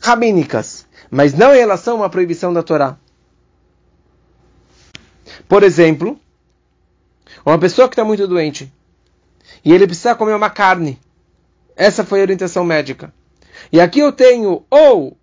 rabínicas, 0.00 0.86
mas 1.10 1.34
não 1.34 1.52
em 1.52 1.58
relação 1.58 1.94
a 1.94 2.02
uma 2.02 2.10
proibição 2.10 2.52
da 2.52 2.62
Torá. 2.62 2.96
Por 5.48 5.64
exemplo, 5.64 6.16
uma 7.44 7.58
pessoa 7.58 7.88
que 7.88 7.94
está 7.94 8.04
muito 8.04 8.24
doente 8.28 8.72
e 9.64 9.72
ele 9.72 9.86
precisa 9.86 10.14
comer 10.14 10.34
uma 10.34 10.50
carne. 10.50 10.96
Essa 11.74 12.04
foi 12.04 12.20
a 12.20 12.22
orientação 12.22 12.62
médica. 12.62 13.12
E 13.72 13.80
aqui 13.80 13.98
eu 13.98 14.12
tenho 14.12 14.64
ou 14.70 15.16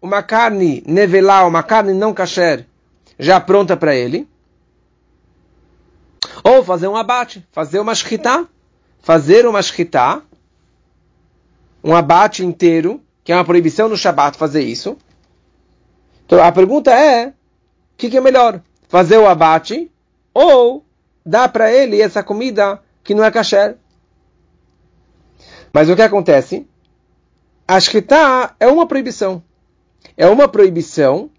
uma 0.00 0.22
carne 0.22 0.82
nevelá, 0.86 1.46
uma 1.46 1.62
carne 1.62 1.92
não 1.92 2.14
kasher, 2.14 2.66
já 3.18 3.40
pronta 3.40 3.76
para 3.76 3.94
ele, 3.94 4.28
ou 6.42 6.64
fazer 6.64 6.88
um 6.88 6.96
abate, 6.96 7.46
fazer 7.52 7.80
uma 7.80 7.94
shkita, 7.94 8.48
fazer 9.00 9.46
uma 9.46 9.62
shkita, 9.62 10.22
um 11.82 11.94
abate 11.94 12.44
inteiro, 12.44 13.00
que 13.24 13.32
é 13.32 13.34
uma 13.34 13.44
proibição 13.44 13.88
no 13.88 13.96
Shabat 13.96 14.36
fazer 14.36 14.62
isso. 14.62 14.96
Então 16.26 16.42
a 16.42 16.52
pergunta 16.52 16.92
é, 16.92 17.28
o 17.28 17.32
que, 17.96 18.10
que 18.10 18.16
é 18.16 18.20
melhor? 18.20 18.62
Fazer 18.88 19.18
o 19.18 19.28
abate 19.28 19.90
ou 20.32 20.84
dar 21.24 21.48
para 21.48 21.72
ele 21.72 22.00
essa 22.00 22.22
comida 22.22 22.82
que 23.02 23.14
não 23.14 23.24
é 23.24 23.30
kasher? 23.30 23.76
Mas 25.72 25.88
o 25.88 25.96
que 25.96 26.02
acontece? 26.02 26.66
A 27.66 27.78
shkita 27.78 28.54
é 28.58 28.66
uma 28.66 28.86
proibição. 28.86 29.42
É 30.16 30.26
uma 30.26 30.48
proibição 30.48 31.30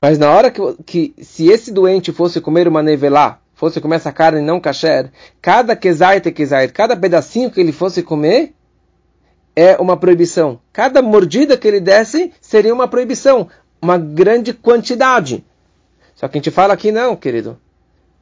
mas 0.00 0.18
na 0.18 0.30
hora 0.30 0.50
que, 0.50 0.60
que 0.84 1.14
se 1.22 1.48
esse 1.48 1.72
doente 1.72 2.12
fosse 2.12 2.40
comer 2.40 2.68
uma 2.68 2.82
nevelá, 2.82 3.40
fosse 3.54 3.80
comer 3.80 3.96
essa 3.96 4.12
carne 4.12 4.40
não 4.40 4.60
kasher, 4.60 5.10
cada 5.42 5.74
kezait 5.74 6.30
kezait, 6.30 6.72
cada 6.72 6.96
pedacinho 6.96 7.50
que 7.50 7.60
ele 7.60 7.72
fosse 7.72 8.02
comer, 8.02 8.54
é 9.56 9.76
uma 9.76 9.96
proibição. 9.96 10.60
Cada 10.72 11.02
mordida 11.02 11.56
que 11.56 11.66
ele 11.66 11.80
desse 11.80 12.32
seria 12.40 12.72
uma 12.72 12.86
proibição, 12.86 13.48
uma 13.82 13.98
grande 13.98 14.52
quantidade. 14.52 15.44
Só 16.14 16.28
que 16.28 16.38
a 16.38 16.40
gente 16.40 16.52
fala 16.52 16.74
aqui 16.74 16.92
não, 16.92 17.16
querido. 17.16 17.58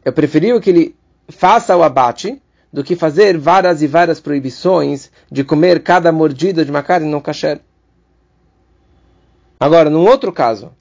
É 0.02 0.10
preferível 0.10 0.60
que 0.60 0.70
ele 0.70 0.96
faça 1.28 1.76
o 1.76 1.82
abate 1.82 2.40
do 2.72 2.82
que 2.82 2.96
fazer 2.96 3.36
várias 3.36 3.82
e 3.82 3.86
várias 3.86 4.18
proibições 4.18 5.10
de 5.30 5.44
comer 5.44 5.82
cada 5.82 6.10
mordida 6.10 6.64
de 6.64 6.70
uma 6.70 6.82
carne 6.82 7.10
não 7.10 7.20
kasher. 7.20 7.60
Agora, 9.58 9.88
num 9.88 10.06
outro 10.06 10.32
caso, 10.32 10.72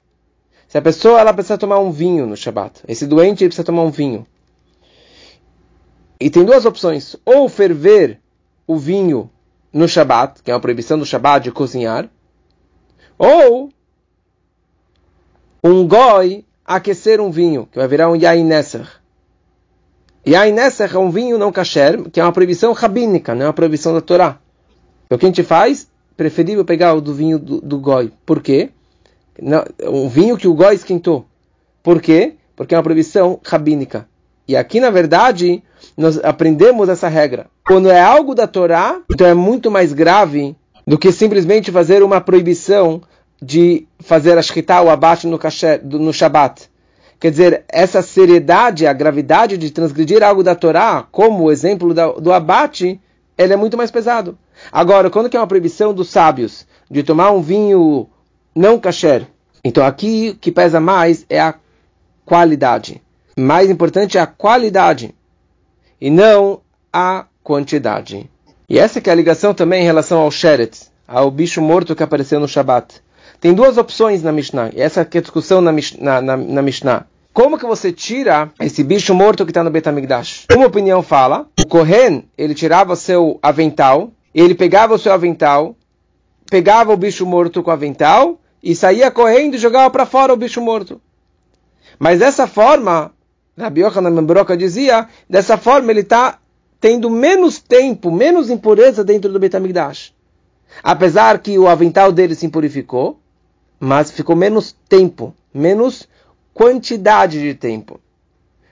se 0.68 0.76
a 0.76 0.82
pessoa 0.82 1.20
ela 1.20 1.32
precisa 1.32 1.56
tomar 1.56 1.78
um 1.78 1.90
vinho 1.90 2.26
no 2.26 2.36
Shabat, 2.36 2.82
esse 2.86 3.06
doente 3.06 3.44
precisa 3.44 3.64
tomar 3.64 3.82
um 3.82 3.90
vinho. 3.90 4.26
E 6.20 6.28
tem 6.28 6.44
duas 6.44 6.66
opções: 6.66 7.16
ou 7.24 7.48
ferver 7.48 8.20
o 8.66 8.76
vinho 8.76 9.30
no 9.72 9.88
Shabat, 9.88 10.42
que 10.42 10.50
é 10.50 10.54
uma 10.54 10.60
proibição 10.60 10.98
do 10.98 11.06
Shabat 11.06 11.44
de 11.44 11.52
cozinhar, 11.52 12.08
ou 13.18 13.70
um 15.62 15.86
goi 15.86 16.44
aquecer 16.64 17.20
um 17.20 17.30
vinho, 17.30 17.66
que 17.70 17.78
vai 17.78 17.88
virar 17.88 18.10
um 18.10 18.16
yain 18.16 18.44
nesser. 18.44 18.88
Yain 20.26 20.52
nesser 20.52 20.94
é 20.94 20.98
um 20.98 21.10
vinho 21.10 21.38
não 21.38 21.52
kasher, 21.52 22.10
que 22.10 22.18
é 22.18 22.22
uma 22.22 22.32
proibição 22.32 22.72
rabínica, 22.72 23.34
não 23.34 23.44
é 23.44 23.46
uma 23.46 23.54
proibição 23.54 23.94
da 23.94 24.00
Torá. 24.00 24.38
Então 25.06 25.16
o 25.16 25.18
que 25.18 25.26
a 25.26 25.28
gente 25.28 25.44
faz? 25.44 25.88
Preferível 26.16 26.64
pegar 26.64 26.94
o 26.94 27.00
do 27.00 27.14
vinho 27.14 27.38
do, 27.38 27.60
do 27.60 27.78
goi. 27.78 28.12
Por 28.24 28.42
quê? 28.42 28.70
um 29.82 30.08
vinho 30.08 30.36
que 30.36 30.48
o 30.48 30.54
goi 30.54 30.74
esquentou. 30.74 31.26
Por 31.82 32.00
quê? 32.00 32.34
Porque 32.54 32.74
é 32.74 32.78
uma 32.78 32.82
proibição 32.82 33.38
rabínica. 33.44 34.08
E 34.48 34.56
aqui, 34.56 34.80
na 34.80 34.90
verdade, 34.90 35.62
nós 35.96 36.18
aprendemos 36.24 36.88
essa 36.88 37.08
regra. 37.08 37.46
Quando 37.66 37.90
é 37.90 38.00
algo 38.00 38.34
da 38.34 38.46
Torá, 38.46 39.00
então 39.10 39.26
é 39.26 39.34
muito 39.34 39.70
mais 39.70 39.92
grave 39.92 40.56
do 40.86 40.96
que 40.96 41.10
simplesmente 41.10 41.72
fazer 41.72 42.02
uma 42.02 42.20
proibição 42.20 43.02
de 43.42 43.86
fazer 44.00 44.38
a 44.38 44.42
shkita, 44.42 44.80
o 44.80 44.88
abate 44.88 45.26
no, 45.26 45.38
no 45.98 46.12
Shabat. 46.12 46.70
Quer 47.18 47.30
dizer, 47.30 47.64
essa 47.68 48.02
seriedade, 48.02 48.86
a 48.86 48.92
gravidade 48.92 49.58
de 49.58 49.70
transgredir 49.70 50.22
algo 50.22 50.42
da 50.42 50.54
Torá, 50.54 51.06
como 51.10 51.44
o 51.44 51.52
exemplo 51.52 51.92
do 51.92 52.32
abate, 52.32 53.00
ele 53.36 53.52
é 53.52 53.56
muito 53.56 53.76
mais 53.76 53.90
pesado. 53.90 54.38
Agora, 54.70 55.10
quando 55.10 55.28
que 55.28 55.36
é 55.36 55.40
uma 55.40 55.46
proibição 55.46 55.92
dos 55.92 56.08
sábios 56.08 56.66
de 56.90 57.02
tomar 57.02 57.30
um 57.30 57.40
vinho 57.40 58.08
não 58.54 58.78
kasher. 58.78 59.26
Então 59.62 59.84
aqui 59.84 60.30
o 60.34 60.38
que 60.38 60.50
pesa 60.50 60.80
mais 60.80 61.26
é 61.28 61.40
a 61.40 61.54
qualidade. 62.24 63.02
Mais 63.38 63.68
importante 63.68 64.16
é 64.16 64.20
a 64.20 64.26
qualidade 64.26 65.14
e 66.00 66.10
não 66.10 66.60
a 66.92 67.26
quantidade. 67.42 68.30
E 68.68 68.78
essa 68.78 69.00
que 69.00 69.10
é 69.10 69.12
a 69.12 69.16
ligação 69.16 69.52
também 69.52 69.82
em 69.82 69.86
relação 69.86 70.20
ao 70.20 70.30
sheret, 70.30 70.88
ao 71.06 71.30
bicho 71.30 71.60
morto 71.60 71.94
que 71.94 72.02
apareceu 72.02 72.40
no 72.40 72.48
Shabat. 72.48 73.02
Tem 73.40 73.52
duas 73.52 73.76
opções 73.76 74.22
na 74.22 74.32
Mishnah, 74.32 74.70
e 74.74 74.80
essa 74.80 75.04
que 75.04 75.18
é 75.18 75.20
a 75.20 75.22
discussão 75.22 75.60
na, 75.60 75.70
na, 75.72 76.20
na, 76.20 76.36
na 76.36 76.62
Mishnah. 76.62 77.06
Como 77.32 77.58
que 77.58 77.66
você 77.66 77.92
tira 77.92 78.50
esse 78.58 78.82
bicho 78.82 79.14
morto 79.14 79.44
que 79.44 79.50
está 79.50 79.62
no 79.62 79.70
Betamigdash? 79.70 80.46
Uma 80.50 80.66
opinião 80.66 81.02
fala, 81.02 81.46
o 81.60 81.66
Kohen, 81.66 82.24
ele 82.36 82.54
tirava 82.54 82.96
seu 82.96 83.38
avental, 83.42 84.10
ele 84.42 84.54
pegava 84.54 84.94
o 84.94 84.98
seu 84.98 85.12
avental, 85.12 85.74
pegava 86.50 86.92
o 86.92 86.96
bicho 86.96 87.24
morto 87.24 87.62
com 87.62 87.70
o 87.70 87.72
avental 87.72 88.38
e 88.62 88.76
saía 88.76 89.10
correndo 89.10 89.54
e 89.54 89.58
jogava 89.58 89.90
para 89.90 90.04
fora 90.04 90.32
o 90.32 90.36
bicho 90.36 90.60
morto. 90.60 91.00
Mas 91.98 92.18
dessa 92.18 92.46
forma, 92.46 93.12
Rabi 93.56 93.80
Yochanan 93.80 94.24
Broca 94.24 94.54
dizia, 94.54 95.08
dessa 95.28 95.56
forma 95.56 95.90
ele 95.90 96.00
está 96.00 96.38
tendo 96.78 97.08
menos 97.08 97.58
tempo, 97.58 98.10
menos 98.10 98.50
impureza 98.50 99.02
dentro 99.02 99.32
do 99.32 99.38
Betamigdash. 99.40 100.12
Apesar 100.82 101.38
que 101.38 101.58
o 101.58 101.66
avental 101.66 102.12
dele 102.12 102.34
se 102.34 102.44
impurificou, 102.44 103.18
mas 103.80 104.10
ficou 104.10 104.36
menos 104.36 104.76
tempo, 104.86 105.34
menos 105.52 106.06
quantidade 106.52 107.40
de 107.40 107.54
tempo. 107.54 107.98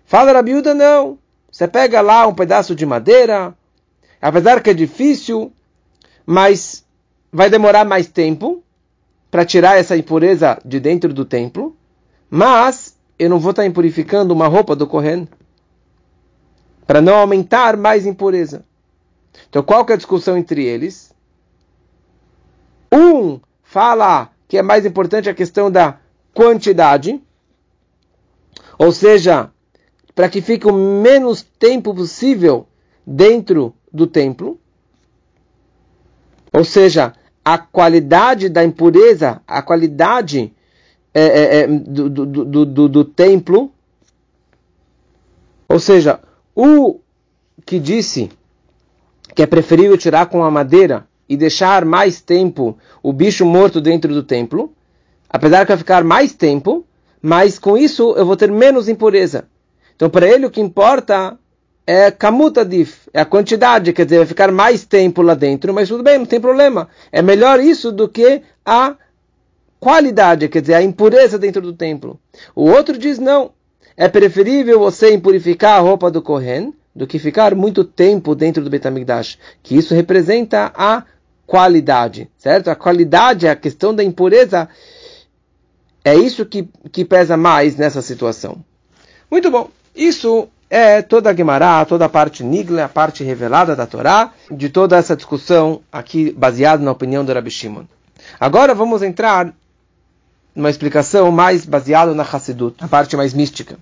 Fala 0.05 0.33
Rabiuda, 0.33 0.75
não. 0.75 1.19
Você 1.51 1.67
pega 1.67 2.03
lá 2.03 2.27
um 2.27 2.35
pedaço 2.35 2.75
de 2.75 2.85
madeira, 2.85 3.55
apesar 4.25 4.63
que 4.63 4.71
é 4.71 4.75
difícil, 4.75 5.53
mas 6.25 6.83
vai 7.31 7.51
demorar 7.51 7.85
mais 7.85 8.07
tempo, 8.07 8.65
para 9.31 9.45
tirar 9.45 9.77
essa 9.77 9.95
impureza 9.95 10.59
de 10.65 10.81
dentro 10.81 11.13
do 11.13 11.27
templo, 11.27 11.77
mas 12.31 12.97
eu 13.19 13.29
não 13.29 13.39
vou 13.39 13.51
estar 13.51 13.67
impurificando 13.67 14.33
uma 14.33 14.47
roupa 14.47 14.75
do 14.75 14.87
Kohen 14.87 15.29
para 16.87 17.03
não 17.03 17.17
aumentar 17.17 17.77
mais 17.77 18.07
impureza. 18.07 18.65
Então, 19.51 19.63
qual 19.63 19.85
que 19.85 19.93
é 19.93 19.95
a 19.95 19.99
discussão 19.99 20.39
entre 20.39 20.65
eles? 20.65 21.15
Um 22.91 23.39
fala 23.63 24.31
que 24.49 24.57
é 24.57 24.63
mais 24.63 24.87
importante 24.87 25.29
a 25.29 25.35
questão 25.35 25.71
da 25.71 25.99
quantidade, 26.33 27.21
ou 28.79 28.91
seja, 28.91 29.51
para 30.15 30.31
que 30.31 30.41
fique 30.41 30.67
o 30.67 30.73
menos 30.73 31.43
tempo 31.43 31.95
possível 31.95 32.67
dentro 33.07 33.75
do 33.95 34.09
templo. 34.09 34.59
Ou 36.53 36.65
seja, 36.65 37.13
a 37.45 37.57
qualidade 37.57 38.49
da 38.49 38.65
impureza, 38.65 39.41
a 39.47 39.63
qualidade 39.63 40.53
é, 41.15 41.23
é, 41.23 41.61
é, 41.61 41.67
do, 41.69 42.09
do, 42.09 42.67
do, 42.67 42.89
do, 42.89 43.05
templo. 43.05 43.73
Ou 45.69 45.79
seja, 45.79 46.19
o 46.55 46.99
que 47.65 47.79
disse 47.79 48.31
que 49.35 49.43
é 49.43 49.47
preferível 49.47 49.97
tirar 49.97 50.27
com 50.27 50.43
a 50.43 50.51
madeira 50.51 51.07
e 51.29 51.37
deixar 51.37 51.85
mais 51.85 52.21
tempo 52.21 52.77
o 53.03 53.13
bicho 53.13 53.47
morto 53.47 53.81
dentro 53.81 54.13
do 54.13 54.23
templo, 54.23 54.73
apesar 55.29 55.65
que 55.65 55.73
vai 55.73 55.79
ficar 55.79 56.05
mais 56.05 56.33
tempo, 56.35 56.85
mas 57.23 57.59
com 57.59 57.77
isso 57.77 58.15
eu 58.17 58.27
vou 58.27 58.37
ter 58.37 58.51
menos 58.51 58.89
impureza. 58.89 59.47
Então, 59.97 60.11
para 60.11 60.29
ele, 60.29 60.47
o 60.47 60.51
que 60.51 60.61
importa 60.61 61.39
é 61.87 62.11
kamutadif, 62.11 63.09
é 63.13 63.21
a 63.21 63.25
quantidade, 63.25 63.93
quer 63.93 64.05
dizer, 64.05 64.19
vai 64.19 64.27
ficar 64.27 64.51
mais 64.51 64.85
tempo 64.85 65.21
lá 65.21 65.35
dentro, 65.35 65.73
mas 65.75 65.89
tudo 65.89 66.03
bem, 66.03 66.19
não 66.19 66.27
tem 66.27 66.41
problema. 66.41 66.89
É 67.13 67.21
melhor 67.21 67.61
isso 67.61 67.93
do 67.93 68.09
que 68.09 68.43
a 68.65 68.97
qualidade, 69.79 70.49
quer 70.49 70.63
dizer, 70.63 70.75
a 70.75 70.83
impureza 70.83 71.39
dentro 71.39 71.61
do 71.61 71.75
templo. 71.75 72.19
O 72.55 72.71
outro 72.71 72.97
diz 72.97 73.19
não, 73.19 73.51
é 73.97 74.09
preferível 74.09 74.79
você 74.79 75.13
impurificar 75.13 75.77
a 75.77 75.81
roupa 75.81 76.11
do 76.11 76.23
Kohen 76.23 76.73
do 76.95 77.07
que 77.07 77.19
ficar 77.19 77.55
muito 77.55 77.85
tempo 77.85 78.35
dentro 78.35 78.63
do 78.63 78.71
Betamigdash, 78.71 79.39
que 79.63 79.77
isso 79.77 79.95
representa 79.95 80.73
a 80.75 81.05
qualidade, 81.47 82.31
certo? 82.39 82.69
A 82.69 82.75
qualidade, 82.75 83.49
a 83.49 83.57
questão 83.57 83.95
da 83.95 84.03
impureza, 84.03 84.69
é 86.05 86.15
isso 86.15 86.47
que, 86.47 86.69
que 86.93 87.05
pesa 87.05 87.37
mais 87.37 87.77
nessa 87.77 88.01
situação. 88.01 88.65
Muito 89.31 89.51
bom. 89.51 89.69
Isso 89.95 90.49
é 90.75 91.03
toda 91.03 91.31
a 91.31 91.35
Gemara, 91.35 91.85
toda 91.85 92.07
a 92.07 92.09
parte 92.09 92.43
Nigla, 92.43 92.87
a 92.87 92.89
parte 92.89 93.23
revelada 93.23 93.77
da 93.77 93.87
Torá, 93.87 94.33
de 94.51 94.69
toda 94.69 94.97
essa 94.97 95.15
discussão 95.15 95.83
aqui 95.93 96.33
baseada 96.33 96.83
na 96.83 96.91
opinião 96.91 97.25
do 97.25 97.33
Rabbi 97.33 97.49
Shimon. 97.49 97.85
Agora 98.41 98.75
vamos 98.75 99.01
entrar 99.01 99.55
numa 100.53 100.69
explicação 100.69 101.31
mais 101.31 101.65
baseada 101.65 102.13
na 102.13 102.25
Hassidut, 102.25 102.75
a 102.83 102.89
parte 102.89 103.17
mais 103.17 103.33
mística. 103.33 103.79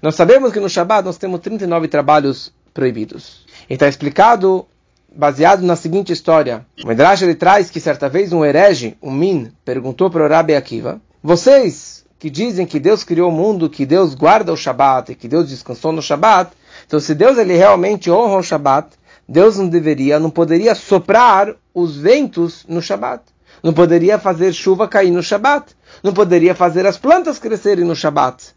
Nós 0.00 0.14
sabemos 0.14 0.54
que 0.54 0.58
no 0.58 0.70
Shabbat 0.70 1.04
nós 1.04 1.18
temos 1.18 1.38
39 1.40 1.86
trabalhos 1.88 2.50
proibidos. 2.72 3.44
E 3.68 3.74
está 3.74 3.86
explicado 3.86 4.66
baseado 5.14 5.60
na 5.60 5.76
seguinte 5.76 6.14
história. 6.14 6.64
O 6.82 6.88
Medrash 6.88 7.20
ele 7.20 7.34
traz 7.34 7.68
que 7.68 7.78
certa 7.78 8.08
vez 8.08 8.32
um 8.32 8.42
herege, 8.42 8.96
um 9.02 9.10
Min, 9.10 9.52
perguntou 9.66 10.08
para 10.08 10.24
o 10.24 10.28
Rabi 10.28 10.54
Akiva: 10.54 10.98
Vocês 11.22 12.01
que 12.22 12.30
dizem 12.30 12.64
que 12.64 12.78
Deus 12.78 13.02
criou 13.02 13.30
o 13.30 13.34
mundo, 13.34 13.68
que 13.68 13.84
Deus 13.84 14.14
guarda 14.14 14.52
o 14.52 14.56
Shabat 14.56 15.10
e 15.10 15.14
que 15.16 15.26
Deus 15.26 15.48
descansou 15.48 15.90
no 15.90 16.00
Shabat. 16.00 16.52
Então, 16.86 17.00
se 17.00 17.16
Deus 17.16 17.36
ele 17.36 17.56
realmente 17.56 18.12
honra 18.12 18.36
o 18.36 18.42
Shabat, 18.44 18.90
Deus 19.28 19.56
não 19.58 19.68
deveria, 19.68 20.20
não 20.20 20.30
poderia 20.30 20.72
soprar 20.76 21.52
os 21.74 21.96
ventos 21.96 22.64
no 22.68 22.80
Shabat. 22.80 23.24
Não 23.60 23.72
poderia 23.72 24.20
fazer 24.20 24.52
chuva 24.52 24.86
cair 24.86 25.10
no 25.10 25.20
Shabat. 25.20 25.74
Não 26.00 26.14
poderia 26.14 26.54
fazer 26.54 26.86
as 26.86 26.96
plantas 26.96 27.40
crescerem 27.40 27.84
no 27.84 27.96
Shabat. 27.96 28.54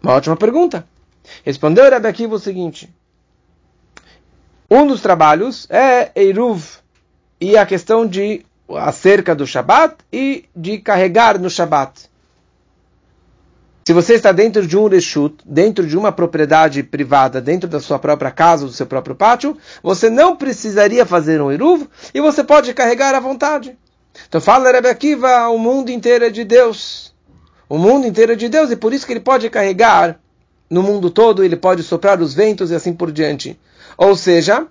Uma 0.00 0.12
ótima 0.12 0.36
pergunta. 0.36 0.86
Respondeu 1.44 1.90
Rebbe 1.90 2.06
Akiva 2.06 2.36
o 2.36 2.38
seguinte. 2.38 2.88
Um 4.70 4.86
dos 4.86 5.00
trabalhos 5.00 5.66
é 5.68 6.12
Eiruv 6.14 6.62
e 7.40 7.56
a 7.56 7.66
questão 7.66 8.06
de 8.06 8.46
acerca 8.76 9.34
do 9.34 9.46
Shabat 9.46 9.96
e 10.12 10.44
de 10.54 10.78
carregar 10.78 11.38
no 11.38 11.48
Shabat. 11.48 12.08
Se 13.86 13.94
você 13.94 14.14
está 14.14 14.32
dentro 14.32 14.66
de 14.66 14.76
um 14.76 14.86
reshut, 14.86 15.36
dentro 15.46 15.86
de 15.86 15.96
uma 15.96 16.12
propriedade 16.12 16.82
privada, 16.82 17.40
dentro 17.40 17.66
da 17.66 17.80
sua 17.80 17.98
própria 17.98 18.30
casa, 18.30 18.66
do 18.66 18.72
seu 18.72 18.84
próprio 18.84 19.16
pátio, 19.16 19.56
você 19.82 20.10
não 20.10 20.36
precisaria 20.36 21.06
fazer 21.06 21.40
um 21.40 21.50
eruv 21.50 21.88
e 22.12 22.20
você 22.20 22.44
pode 22.44 22.74
carregar 22.74 23.14
à 23.14 23.20
vontade. 23.20 23.78
Então 24.28 24.42
fala 24.42 24.70
Rebbe 24.70 24.88
Akiva, 24.88 25.48
o 25.48 25.58
mundo 25.58 25.90
inteiro 25.90 26.26
é 26.26 26.30
de 26.30 26.44
Deus. 26.44 27.14
O 27.66 27.78
mundo 27.78 28.06
inteiro 28.06 28.32
é 28.32 28.36
de 28.36 28.50
Deus 28.50 28.70
e 28.70 28.76
por 28.76 28.92
isso 28.92 29.06
que 29.06 29.12
ele 29.14 29.20
pode 29.20 29.48
carregar 29.48 30.20
no 30.68 30.82
mundo 30.82 31.08
todo, 31.08 31.42
ele 31.42 31.56
pode 31.56 31.82
soprar 31.82 32.20
os 32.20 32.34
ventos 32.34 32.70
e 32.70 32.74
assim 32.74 32.92
por 32.92 33.10
diante. 33.10 33.58
Ou 33.96 34.14
seja, 34.14 34.66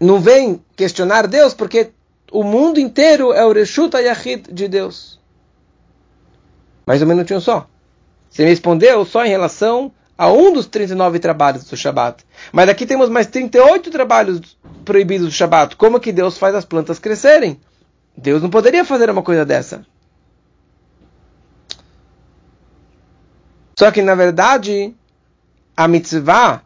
não 0.00 0.18
vem 0.20 0.62
questionar 0.74 1.26
Deus 1.26 1.52
porque 1.52 1.90
o 2.34 2.42
mundo 2.42 2.80
inteiro 2.80 3.32
é 3.32 3.44
o 3.46 3.52
Reshut 3.52 3.96
Yahid 3.96 4.52
de 4.52 4.66
Deus. 4.66 5.20
Mais 6.84 7.00
um 7.00 7.06
minutinho 7.06 7.40
só. 7.40 7.68
Você 8.28 8.42
me 8.42 8.48
respondeu 8.48 9.04
só 9.04 9.24
em 9.24 9.28
relação 9.28 9.92
a 10.18 10.28
um 10.32 10.52
dos 10.52 10.66
39 10.66 11.20
trabalhos 11.20 11.62
do 11.64 11.76
Shabat. 11.76 12.24
Mas 12.52 12.68
aqui 12.68 12.86
temos 12.86 13.08
mais 13.08 13.28
38 13.28 13.88
trabalhos 13.88 14.58
proibidos 14.84 15.28
do 15.28 15.32
Shabat. 15.32 15.76
Como 15.76 16.00
que 16.00 16.10
Deus 16.10 16.36
faz 16.36 16.56
as 16.56 16.64
plantas 16.64 16.98
crescerem? 16.98 17.60
Deus 18.16 18.42
não 18.42 18.50
poderia 18.50 18.84
fazer 18.84 19.08
uma 19.08 19.22
coisa 19.22 19.44
dessa. 19.44 19.86
Só 23.78 23.92
que, 23.92 24.02
na 24.02 24.16
verdade, 24.16 24.92
a 25.76 25.86
mitzvah 25.86 26.62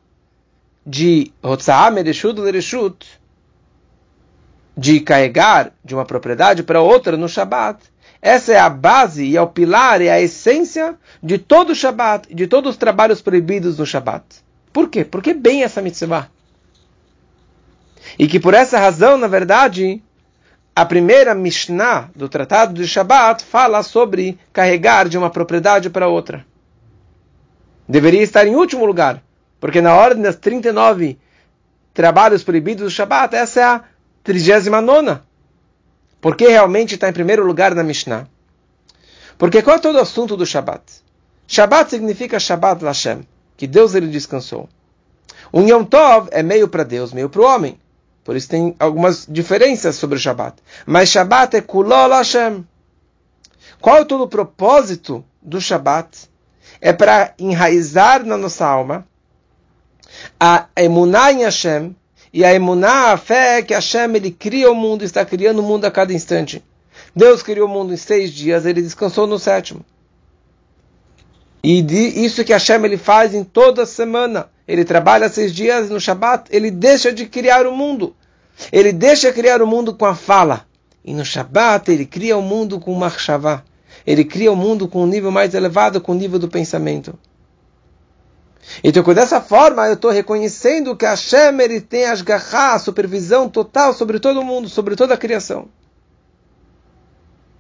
de 0.87 1.31
Hotzah 1.43 1.91
Mereshut 1.91 2.41
Lereshut 2.41 3.07
de 4.79 5.01
carregar 5.01 5.73
de 5.85 5.93
uma 5.93 6.05
propriedade 6.05 6.63
para 6.63 6.81
outra 6.81 7.17
no 7.17 7.29
Shabat. 7.29 7.81
Essa 8.23 8.53
é 8.53 8.59
a 8.61 8.71
base 8.71 9.25
e 9.25 9.37
é 9.37 9.43
o 9.43 9.49
pilar, 9.49 10.01
é 10.01 10.09
a 10.09 10.21
essência 10.21 10.95
de 11.21 11.37
todo 11.37 11.71
o 11.71 11.75
Shabat, 11.75 12.33
de 12.33 12.47
todos 12.47 12.71
os 12.71 12.77
trabalhos 12.77 13.21
proibidos 13.21 13.77
no 13.77 13.85
Shabat. 13.85 14.25
Por 14.73 14.89
quê? 14.89 15.05
Porque 15.05 15.35
bem 15.35 15.65
essa 15.65 15.83
mitzvah. 15.83 16.29
E 18.17 18.29
que 18.29 18.39
por 18.39 18.55
essa 18.55 18.79
razão, 18.79 19.19
na 19.19 19.27
verdade, 19.27 20.01
a 20.77 20.87
primeira 20.87 21.35
Mishnah 21.35 22.09
do 22.15 22.29
Tratado 22.29 22.73
de 22.73 22.87
Shabat 22.87 23.45
fala 23.45 23.83
sobre 23.83 24.39
carregar 24.53 25.09
de 25.09 25.19
uma 25.19 25.29
propriedade 25.29 25.91
para 25.91 26.07
outra. 26.07 26.47
Deveria 27.89 28.23
estar 28.23 28.47
em 28.47 28.55
último 28.55 28.87
lugar, 28.87 29.21
porque 29.59 29.81
na 29.81 29.97
ordem 29.97 30.23
das 30.23 30.37
39 30.37 31.19
trabalhos 31.93 32.45
proibidos 32.45 32.85
do 32.85 32.91
Shabat, 32.91 33.35
essa 33.35 33.61
é 33.61 33.65
a 33.65 33.85
39. 34.29 35.23
Por 36.21 36.37
que 36.37 36.49
realmente 36.49 36.95
está 36.95 37.09
em 37.09 37.15
primeiro 37.15 37.47
lugar 37.47 37.75
na 37.75 37.83
Mishnah? 37.83 38.29
Porque 39.39 39.63
qual 39.63 39.77
é 39.77 39.79
todo 39.79 39.97
o 39.97 40.01
assunto 40.01 40.37
do 40.37 40.45
Shabat? 40.45 40.83
Shabat 41.47 41.89
significa 41.89 42.39
Shabat 42.39 42.85
Lashem, 42.85 43.27
que 43.57 43.67
Deus 43.67 43.95
ele 43.95 44.09
descansou. 44.09 44.69
O 45.51 45.63
Yom 45.63 45.85
Tov 45.85 46.29
é 46.31 46.43
meio 46.43 46.69
para 46.69 46.85
Deus, 46.85 47.11
meio 47.11 47.31
para 47.31 47.41
o 47.41 47.45
homem. 47.47 47.81
Por 48.23 48.37
isso 48.37 48.51
tem 48.51 48.77
algumas 48.79 49.27
diferenças 49.27 49.97
sobre 49.97 50.19
o 50.19 50.21
Shabat. 50.21 50.57
Mas 50.85 51.09
Shabat 51.09 51.57
é 51.57 51.63
Kulol 51.63 52.11
Hashem. 52.11 52.67
Qual 53.81 53.97
é 53.97 54.05
todo 54.05 54.25
o 54.25 54.29
propósito 54.29 55.25
do 55.41 55.59
Shabat? 55.59 56.29
É 56.83 56.93
para 56.93 57.33
enraizar 57.39 58.27
na 58.27 58.37
nossa 58.37 58.67
alma 58.67 59.07
a 60.39 60.67
emuná 60.77 61.33
em 61.33 61.45
Hashem, 61.45 61.97
e 62.33 62.45
a 62.45 62.55
emuná, 62.55 63.13
a 63.13 63.17
fé 63.17 63.63
que 63.63 63.75
Hashem 63.75 64.15
ele 64.15 64.31
cria 64.31 64.71
o 64.71 64.75
mundo, 64.75 65.05
está 65.05 65.25
criando 65.25 65.61
o 65.61 65.63
mundo 65.63 65.85
a 65.85 65.91
cada 65.91 66.13
instante. 66.13 66.63
Deus 67.15 67.43
criou 67.43 67.67
o 67.67 67.71
mundo 67.71 67.93
em 67.93 67.97
seis 67.97 68.31
dias, 68.33 68.67
ele 68.67 68.83
descansou 68.83 69.27
no 69.27 69.39
sétimo. 69.39 69.85
E 71.63 71.81
isso 72.25 72.45
que 72.45 72.53
Hashem 72.53 72.85
ele 72.85 72.97
faz 72.97 73.35
em 73.35 73.43
toda 73.43 73.85
semana. 73.85 74.49
Ele 74.67 74.85
trabalha 74.85 75.29
seis 75.29 75.53
dias 75.53 75.91
no 75.91 76.01
Shabat, 76.01 76.49
ele 76.51 76.71
deixa 76.71 77.13
de 77.13 77.27
criar 77.27 77.67
o 77.67 77.75
mundo. 77.75 78.15
Ele 78.71 78.93
deixa 78.93 79.33
criar 79.33 79.63
o 79.63 79.67
mundo 79.67 79.95
com 79.95 80.05
a 80.05 80.15
fala. 80.15 80.67
E 81.05 81.15
no 81.15 81.25
Shabat 81.25 81.91
ele 81.91 82.05
cria 82.05 82.37
o 82.37 82.43
mundo 82.43 82.79
com 82.79 82.93
o 82.93 82.99
Machshavah. 82.99 83.65
Ele 84.07 84.25
cria 84.25 84.53
o 84.53 84.57
mundo 84.57 84.87
com 84.87 85.03
um 85.03 85.07
nível 85.07 85.31
mais 85.31 85.55
elevado, 85.55 86.01
com 86.01 86.13
o 86.13 86.15
nível 86.15 86.39
do 86.39 86.49
pensamento. 86.49 87.19
Então, 88.83 89.03
dessa 89.15 89.41
forma, 89.41 89.87
eu 89.87 89.95
estou 89.95 90.11
reconhecendo 90.11 90.97
que 90.97 91.07
Hashem 91.07 91.61
ele 91.61 91.81
tem 91.81 92.05
as 92.05 92.25
a 92.53 92.79
supervisão 92.79 93.49
total 93.49 93.93
sobre 93.95 94.19
todo 94.19 94.45
mundo, 94.45 94.69
sobre 94.69 94.95
toda 94.95 95.15
a 95.15 95.19
criação. 95.19 95.69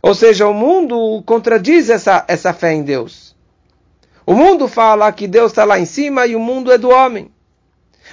Ou 0.02 0.14
seja, 0.14 0.46
o 0.46 0.54
mundo 0.54 1.22
contradiz 1.26 1.90
essa, 1.90 2.24
essa 2.28 2.52
fé 2.52 2.72
em 2.72 2.82
Deus. 2.82 3.36
O 4.24 4.34
mundo 4.34 4.68
fala 4.68 5.10
que 5.10 5.26
Deus 5.26 5.52
está 5.52 5.64
lá 5.64 5.78
em 5.78 5.86
cima 5.86 6.26
e 6.26 6.36
o 6.36 6.40
mundo 6.40 6.70
é 6.70 6.78
do 6.78 6.90
homem. 6.90 7.30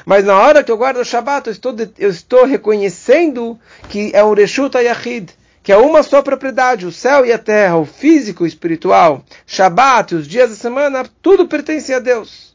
Mas 0.05 0.25
na 0.25 0.38
hora 0.38 0.63
que 0.63 0.71
eu 0.71 0.77
guardo 0.77 0.97
o 0.97 1.05
Shabbat, 1.05 1.47
eu 1.47 1.51
estou, 1.51 1.75
eu 1.97 2.10
estou 2.10 2.45
reconhecendo 2.45 3.60
que 3.89 4.12
é 4.13 4.23
um 4.23 4.34
Reshut 4.34 4.75
Yahid, 4.77 5.34
que 5.62 5.71
é 5.71 5.77
uma 5.77 6.03
só 6.03 6.21
propriedade, 6.21 6.86
o 6.86 6.91
céu 6.91 7.25
e 7.25 7.31
a 7.31 7.38
terra, 7.38 7.77
o 7.77 7.86
físico 7.86 8.43
e 8.43 8.45
o 8.45 8.47
espiritual, 8.47 9.23
Shabbat, 9.45 10.15
os 10.15 10.27
dias 10.27 10.49
da 10.49 10.55
semana, 10.55 11.05
tudo 11.21 11.47
pertence 11.47 11.93
a 11.93 11.99
Deus. 11.99 12.54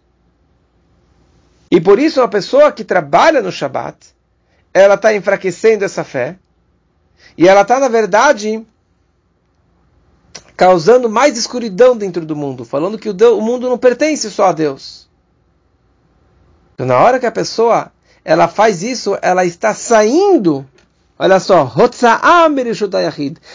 E 1.70 1.80
por 1.80 1.98
isso 1.98 2.20
a 2.20 2.28
pessoa 2.28 2.72
que 2.72 2.83
trabalha 2.83 3.40
no 3.40 3.52
Shabat, 3.52 3.96
ela 4.74 4.94
está 4.94 5.14
enfraquecendo 5.14 5.85
essa 5.85 6.02
fé. 6.02 6.37
E 7.38 7.46
ela 7.46 7.61
está, 7.61 7.78
na 7.78 7.88
verdade, 7.88 8.66
causando 10.56 11.09
mais 11.09 11.38
escuridão 11.38 11.96
dentro 11.96 12.26
do 12.26 12.35
mundo, 12.35 12.64
falando 12.64 12.98
que 12.98 13.09
o 13.09 13.40
mundo 13.40 13.68
não 13.68 13.78
pertence 13.78 14.30
só 14.30 14.46
a 14.46 14.52
Deus. 14.52 15.09
Então, 16.74 16.87
na 16.87 16.98
hora 16.98 17.20
que 17.20 17.26
a 17.26 17.33
pessoa 17.33 17.92
ela 18.24 18.48
faz 18.48 18.83
isso, 18.83 19.16
ela 19.22 19.44
está 19.44 19.72
saindo, 19.72 20.66
olha 21.18 21.40
só, 21.40 21.72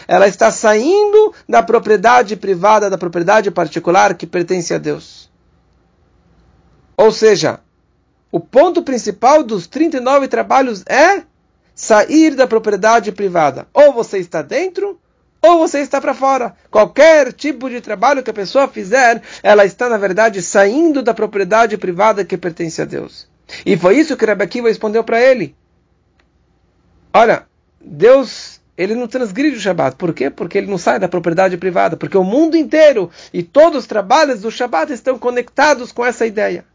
ela 0.07 0.27
está 0.27 0.51
saindo 0.51 1.33
da 1.47 1.61
propriedade 1.61 2.35
privada, 2.35 2.89
da 2.89 2.97
propriedade 2.97 3.51
particular 3.51 4.15
que 4.15 4.25
pertence 4.25 4.73
a 4.73 4.77
Deus. 4.77 5.29
Ou 6.97 7.11
seja, 7.11 7.59
o 8.35 8.39
ponto 8.41 8.83
principal 8.83 9.41
dos 9.43 9.65
39 9.65 10.27
trabalhos 10.27 10.83
é 10.89 11.23
sair 11.73 12.35
da 12.35 12.45
propriedade 12.45 13.13
privada. 13.13 13.65
Ou 13.73 13.93
você 13.93 14.17
está 14.17 14.41
dentro, 14.41 14.99
ou 15.41 15.57
você 15.57 15.79
está 15.79 16.01
para 16.01 16.13
fora. 16.13 16.53
Qualquer 16.69 17.31
tipo 17.31 17.69
de 17.69 17.79
trabalho 17.79 18.21
que 18.21 18.29
a 18.29 18.33
pessoa 18.33 18.67
fizer, 18.67 19.21
ela 19.41 19.63
está, 19.63 19.87
na 19.87 19.95
verdade, 19.95 20.41
saindo 20.41 21.01
da 21.01 21.13
propriedade 21.13 21.77
privada 21.77 22.25
que 22.25 22.35
pertence 22.35 22.81
a 22.81 22.83
Deus. 22.83 23.25
E 23.65 23.77
foi 23.77 23.99
isso 23.99 24.17
que 24.17 24.25
Rebbe 24.25 24.43
Akiva 24.43 24.67
respondeu 24.67 25.01
para 25.01 25.21
ele. 25.21 25.55
Olha, 27.13 27.45
Deus, 27.79 28.59
ele 28.77 28.95
não 28.95 29.07
transgride 29.07 29.55
o 29.55 29.61
Shabat. 29.61 29.95
Por 29.95 30.13
quê? 30.13 30.29
Porque 30.29 30.57
ele 30.57 30.67
não 30.67 30.77
sai 30.77 30.99
da 30.99 31.07
propriedade 31.07 31.55
privada. 31.55 31.95
Porque 31.95 32.17
o 32.17 32.23
mundo 32.25 32.57
inteiro 32.57 33.09
e 33.33 33.41
todos 33.41 33.79
os 33.83 33.87
trabalhos 33.87 34.41
do 34.41 34.51
Shabat 34.51 34.91
estão 34.91 35.17
conectados 35.17 35.93
com 35.93 36.05
essa 36.05 36.25
ideia. 36.25 36.65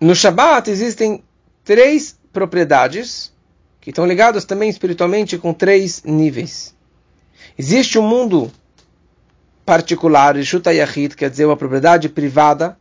No 0.00 0.14
Shabat 0.14 0.70
existem 0.70 1.22
três 1.64 2.18
propriedades 2.32 3.32
que 3.80 3.90
estão 3.90 4.06
ligadas 4.06 4.44
também 4.44 4.68
espiritualmente 4.68 5.38
com 5.38 5.52
três 5.52 6.02
níveis. 6.04 6.74
Existe 7.56 7.98
um 7.98 8.02
mundo 8.02 8.50
particular, 9.64 10.36
Shuta 10.42 10.72
Yahid, 10.72 11.16
quer 11.16 11.30
dizer 11.30 11.44
uma 11.44 11.56
propriedade 11.56 12.08
privada, 12.08 12.78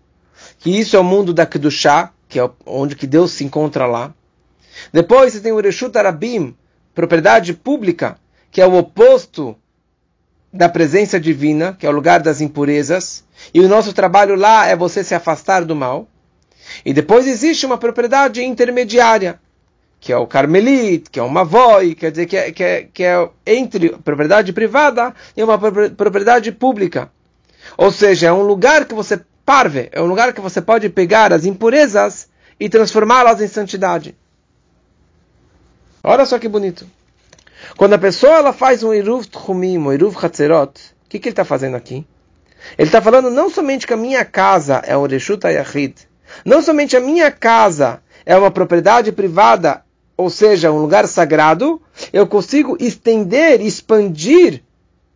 que 0.60 0.78
isso 0.78 0.96
é 0.96 1.00
o 1.00 1.04
mundo 1.04 1.34
da 1.34 1.46
Kedushá, 1.46 2.12
que 2.28 2.40
é 2.40 2.50
onde 2.66 2.96
que 2.96 3.06
Deus 3.06 3.32
se 3.32 3.44
encontra 3.44 3.86
lá. 3.86 4.14
Depois 4.92 5.34
você 5.34 5.40
tem 5.40 5.52
o 5.52 5.62
Reshut 5.62 5.96
Arabim, 5.98 6.56
propriedade 6.96 7.54
pública, 7.54 8.18
que 8.52 8.62
é 8.62 8.66
o 8.66 8.76
oposto 8.76 9.56
da 10.52 10.70
presença 10.70 11.20
divina, 11.20 11.74
que 11.74 11.86
é 11.86 11.90
o 11.90 11.94
lugar 11.94 12.22
das 12.22 12.42
impurezas. 12.42 13.24
E 13.54 13.60
o 13.60 13.68
nosso 13.68 13.94
trabalho 13.94 14.36
lá 14.36 14.68
é 14.68 14.76
você 14.76 15.04
se 15.04 15.16
afastar 15.16 15.66
do 15.66 15.76
mal. 15.76 16.08
E 16.86 16.94
depois 16.94 17.28
existe 17.28 17.66
uma 17.66 17.78
propriedade 17.78 18.44
intermediária, 18.44 19.40
que 20.00 20.12
é 20.12 20.18
o 20.18 20.28
Carmelit, 20.28 21.10
que 21.10 21.20
é 21.20 21.24
o 21.24 21.30
Mavoi, 21.30 21.96
quer 21.96 22.12
dizer 22.12 22.26
que 22.26 22.38
é, 22.38 22.52
que 22.52 22.64
é, 22.64 22.84
que 22.94 23.04
é 23.04 23.30
entre 23.46 23.90
propriedade 23.90 24.52
privada 24.52 25.14
e 25.36 25.44
uma 25.44 25.58
propriedade 25.58 26.52
pública. 26.52 27.12
Ou 27.78 27.92
seja, 27.92 28.28
é 28.28 28.34
um 28.34 28.42
lugar 28.42 28.86
que 28.86 28.94
você 28.94 29.22
parve, 29.46 29.90
é 29.92 30.02
um 30.02 30.06
lugar 30.06 30.34
que 30.34 30.42
você 30.42 30.62
pode 30.62 30.90
pegar 30.90 31.32
as 31.32 31.46
impurezas 31.46 32.28
e 32.60 32.70
transformá-las 32.70 33.42
em 33.42 33.48
santidade. 33.48 34.16
Olha 36.04 36.26
só 36.26 36.38
que 36.38 36.50
bonito. 36.50 36.86
Quando 37.78 37.94
a 37.94 37.98
pessoa 37.98 38.34
ela 38.34 38.54
faz 38.54 38.84
um 38.84 38.94
Iruv 38.94 39.26
Tchumim, 39.26 39.78
um 39.78 39.94
Iruv 39.94 40.18
Hatzerot, 40.22 40.72
o 41.06 41.10
que, 41.10 41.20
que 41.20 41.30
ele 41.30 41.34
está 41.34 41.46
fazendo 41.46 41.78
aqui? 41.78 42.06
Ele 42.78 42.88
está 42.88 43.02
falando 43.02 43.30
não 43.30 43.50
somente 43.50 43.88
que 43.88 43.94
a 43.94 43.98
minha 43.98 44.24
casa 44.26 44.82
é 44.86 44.98
um 44.98 45.06
Reshut 45.06 45.46
Ayahid, 45.46 45.96
não 46.46 46.62
somente 46.62 46.96
a 46.96 47.00
minha 47.00 47.32
casa 47.32 48.02
é 48.26 48.36
uma 48.36 48.52
propriedade 48.52 49.12
privada, 49.12 49.84
ou 50.16 50.30
seja, 50.30 50.72
um 50.72 50.80
lugar 50.80 51.08
sagrado, 51.08 51.82
eu 52.12 52.28
consigo 52.28 52.78
estender, 52.80 53.62
expandir 53.62 54.62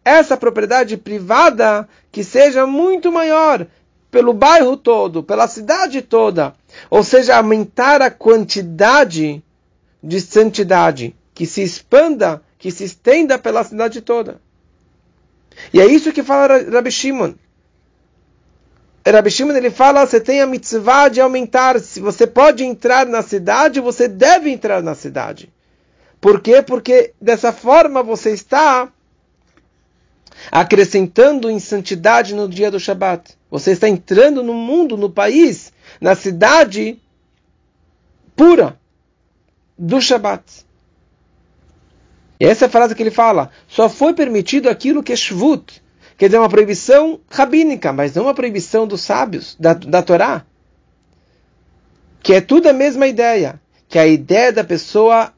essa 0.04 0.38
propriedade 0.38 0.98
privada 0.98 1.88
que 2.12 2.24
seja 2.24 2.66
muito 2.66 3.12
maior 3.12 3.68
pelo 4.10 4.34
bairro 4.34 4.78
todo, 4.78 5.22
pela 5.22 5.48
cidade 5.48 6.02
toda, 6.02 6.56
ou 6.90 7.04
seja, 7.04 7.36
aumentar 7.36 8.02
a 8.02 8.10
quantidade 8.10 9.44
de 10.02 10.22
santidade 10.22 11.16
que 11.34 11.46
se 11.46 11.62
expanda, 11.62 12.42
que 12.58 12.72
se 12.72 12.84
estenda 12.84 13.38
pela 13.38 13.64
cidade 13.64 14.02
toda. 14.02 14.40
E 15.74 15.82
é 15.82 15.86
isso 15.86 16.14
que 16.14 16.24
fala 16.24 16.58
Rabi 16.72 16.92
Shimon. 16.92 17.34
Rabi 19.12 19.32
Shimon 19.32 19.56
ele 19.56 19.70
fala, 19.70 20.06
você 20.06 20.20
tem 20.20 20.42
a 20.42 20.48
mitzvah 20.48 21.08
de 21.08 21.22
aumentar. 21.22 21.80
Se 21.80 22.00
você 22.00 22.28
pode 22.28 22.64
entrar 22.64 23.06
na 23.06 23.22
cidade, 23.22 23.80
você 23.80 24.08
deve 24.08 24.50
entrar 24.50 24.84
na 24.84 24.96
cidade. 24.96 25.52
Por 26.20 26.42
quê? 26.42 26.62
Porque 26.62 27.14
dessa 27.22 27.52
forma 27.54 28.02
você 28.04 28.32
está 28.32 28.92
acrescentando 30.52 31.50
em 31.50 31.60
santidade 31.60 32.34
no 32.36 32.48
dia 32.48 32.72
do 32.72 32.80
Shabat. 32.80 33.38
Você 33.50 33.72
está 33.72 33.88
entrando 33.88 34.44
no 34.44 34.54
mundo, 34.54 34.98
no 34.98 35.10
país, 35.10 35.72
na 36.02 36.16
cidade 36.16 37.02
pura 38.36 38.80
do 39.78 40.02
Shabat. 40.02 40.44
E 42.40 42.46
essa 42.46 42.66
é 42.66 42.68
a 42.68 42.72
frase 42.72 42.94
que 42.94 43.02
ele 43.02 43.12
fala. 43.12 43.52
Só 43.68 43.90
foi 43.90 44.14
permitido 44.14 44.70
aquilo 44.70 45.02
que 45.02 45.14
é 45.14 45.16
Shvut, 45.16 45.82
Quer 46.18 46.26
dizer, 46.26 46.40
uma 46.40 46.50
proibição 46.50 47.20
rabínica, 47.30 47.94
mas 47.94 48.16
não 48.16 48.24
uma 48.24 48.34
proibição 48.34 48.88
dos 48.88 49.02
sábios, 49.02 49.56
da, 49.60 49.74
da 49.74 50.02
Torá. 50.02 50.44
Que 52.24 52.34
é 52.34 52.42
tudo 52.42 52.68
a 52.68 52.74
mesma 52.74 53.06
ideia. 53.06 53.62
Que 53.88 54.00
é 54.00 54.02
a 54.02 54.08
ideia 54.08 54.52
da 54.52 54.64
pessoa 54.64 55.32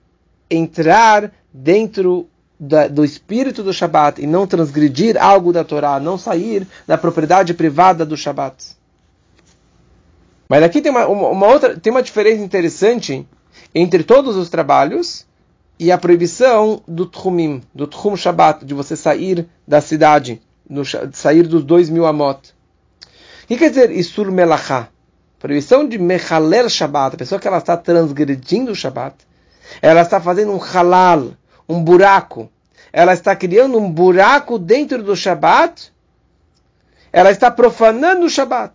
entrar 0.50 1.32
dentro 1.54 2.30
da, 2.58 2.88
do 2.88 3.04
espírito 3.04 3.62
do 3.62 3.74
Shabat 3.74 4.22
e 4.22 4.26
não 4.26 4.48
transgredir 4.48 5.22
algo 5.22 5.52
da 5.52 5.66
Torá, 5.66 6.00
não 6.00 6.18
sair 6.18 6.66
da 6.88 6.98
propriedade 6.98 7.54
privada 7.54 8.06
do 8.06 8.16
Shabat. 8.16 8.78
Mas 10.48 10.64
aqui 10.64 10.82
tem 10.82 10.92
uma, 10.92 11.06
uma, 11.08 11.48
outra, 11.48 11.78
tem 11.78 11.92
uma 11.92 12.02
diferença 12.02 12.42
interessante 12.42 13.28
entre 13.76 14.04
todos 14.04 14.36
os 14.36 14.50
trabalhos 14.50 15.28
e 15.78 15.92
a 15.92 15.98
proibição 15.98 16.82
do 16.88 17.06
Tchumim, 17.06 17.62
do 17.74 17.86
Tchum 17.86 18.16
Shabat, 18.16 18.66
de 18.66 18.74
você 18.74 18.96
sair 18.96 19.48
da 19.68 19.80
cidade 19.80 20.42
no, 20.70 20.84
sair 20.86 21.44
dos 21.48 21.64
dois 21.64 21.90
mil 21.90 22.06
amot. 22.06 22.54
O 23.44 23.48
que 23.48 23.58
quer 23.58 23.70
dizer 23.70 23.92
Isur 23.92 24.32
Melachá? 24.32 24.90
Proibição 25.40 25.88
de 25.88 25.98
Mechaler 25.98 26.70
Shabbat, 26.70 27.16
a 27.16 27.18
pessoa 27.18 27.40
que 27.40 27.48
ela 27.48 27.58
está 27.58 27.76
transgredindo 27.76 28.72
o 28.72 28.76
Shabbat, 28.76 29.16
ela 29.82 30.02
está 30.02 30.20
fazendo 30.20 30.52
um 30.52 30.58
halal, 30.58 31.32
um 31.68 31.82
buraco. 31.84 32.52
Ela 32.92 33.14
está 33.14 33.36
criando 33.36 33.78
um 33.78 33.90
buraco 33.90 34.60
dentro 34.60 35.02
do 35.02 35.16
Shabbat. 35.16 35.94
Ela 37.12 37.32
está 37.32 37.50
profanando 37.50 38.26
o 38.26 38.30
Shabbat. 38.30 38.74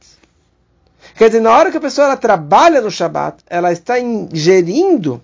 Quer 1.16 1.26
dizer, 1.26 1.40
na 1.40 1.56
hora 1.56 1.70
que 1.70 1.76
a 1.76 1.80
pessoa 1.80 2.06
ela 2.06 2.16
trabalha 2.16 2.80
no 2.80 2.90
Shabbat, 2.90 3.44
ela 3.48 3.70
está 3.70 4.00
ingerindo 4.00 5.22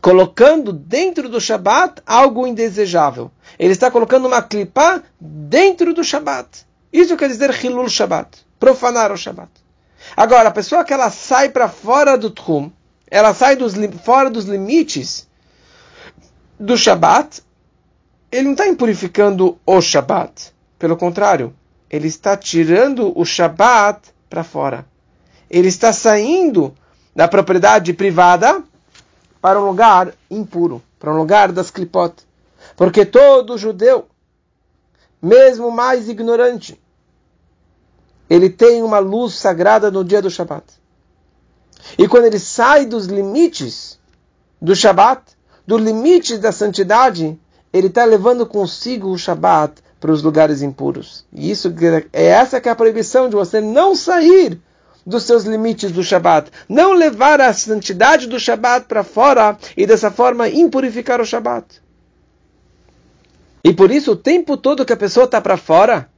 colocando 0.00 0.72
dentro 0.72 1.28
do 1.28 1.40
Shabat 1.40 2.02
algo 2.06 2.46
indesejável. 2.46 3.30
Ele 3.58 3.72
está 3.72 3.90
colocando 3.90 4.26
uma 4.26 4.42
clipa 4.42 5.02
dentro 5.20 5.92
do 5.92 6.04
Shabat. 6.04 6.66
Isso 6.92 7.16
quer 7.16 7.28
dizer 7.28 7.50
Hilul 7.64 7.88
Shabat, 7.88 8.38
profanar 8.58 9.12
o 9.12 9.16
Shabat. 9.16 9.50
Agora, 10.16 10.48
a 10.48 10.52
pessoa 10.52 10.84
que 10.84 10.92
ela 10.92 11.10
sai 11.10 11.48
para 11.48 11.68
fora 11.68 12.16
do 12.16 12.30
Tchum, 12.30 12.70
ela 13.10 13.34
sai 13.34 13.56
dos, 13.56 13.74
fora 14.04 14.30
dos 14.30 14.44
limites 14.44 15.28
do 16.58 16.76
Shabat, 16.76 17.42
ele 18.30 18.44
não 18.44 18.52
está 18.52 18.66
impurificando 18.66 19.58
o 19.64 19.80
Shabat. 19.80 20.52
Pelo 20.78 20.96
contrário, 20.96 21.54
ele 21.90 22.08
está 22.08 22.36
tirando 22.36 23.12
o 23.18 23.24
Shabat 23.24 24.10
para 24.28 24.44
fora. 24.44 24.86
Ele 25.48 25.68
está 25.68 25.92
saindo 25.92 26.74
da 27.14 27.28
propriedade 27.28 27.92
privada 27.92 28.62
para 29.46 29.62
um 29.62 29.66
lugar 29.66 30.12
impuro, 30.28 30.82
para 30.98 31.14
um 31.14 31.18
lugar 31.18 31.52
das 31.52 31.70
clipot. 31.70 32.12
Porque 32.76 33.06
todo 33.06 33.56
judeu, 33.56 34.08
mesmo 35.22 35.70
mais 35.70 36.08
ignorante, 36.08 36.76
ele 38.28 38.50
tem 38.50 38.82
uma 38.82 38.98
luz 38.98 39.34
sagrada 39.34 39.88
no 39.88 40.02
dia 40.02 40.20
do 40.20 40.28
Shabat. 40.28 40.64
E 41.96 42.08
quando 42.08 42.24
ele 42.24 42.40
sai 42.40 42.86
dos 42.86 43.06
limites 43.06 44.00
do 44.60 44.74
Shabat, 44.74 45.22
do 45.64 45.78
limite 45.78 46.38
da 46.38 46.50
santidade, 46.50 47.38
ele 47.72 47.86
está 47.86 48.04
levando 48.04 48.46
consigo 48.46 49.10
o 49.10 49.16
Shabat 49.16 49.80
para 50.00 50.10
os 50.10 50.24
lugares 50.24 50.60
impuros. 50.60 51.24
E 51.32 51.52
isso 51.52 51.72
é 52.12 52.24
essa 52.24 52.60
que 52.60 52.68
é 52.68 52.72
a 52.72 52.74
proibição 52.74 53.28
de 53.28 53.36
você 53.36 53.60
não 53.60 53.94
sair 53.94 54.60
dos 55.06 55.22
seus 55.22 55.44
limites 55.44 55.92
do 55.92 56.02
Shabat. 56.02 56.50
Não 56.68 56.92
levar 56.92 57.40
a 57.40 57.52
santidade 57.52 58.26
do 58.26 58.40
Shabat 58.40 58.86
para 58.86 59.04
fora 59.04 59.56
e 59.76 59.86
dessa 59.86 60.10
forma 60.10 60.48
impurificar 60.48 61.20
o 61.20 61.24
Shabat. 61.24 61.80
E 63.62 63.72
por 63.72 63.90
isso, 63.90 64.12
o 64.12 64.16
tempo 64.16 64.56
todo 64.56 64.84
que 64.84 64.92
a 64.92 64.96
pessoa 64.96 65.24
está 65.24 65.40
para 65.40 65.56
fora 65.56 66.08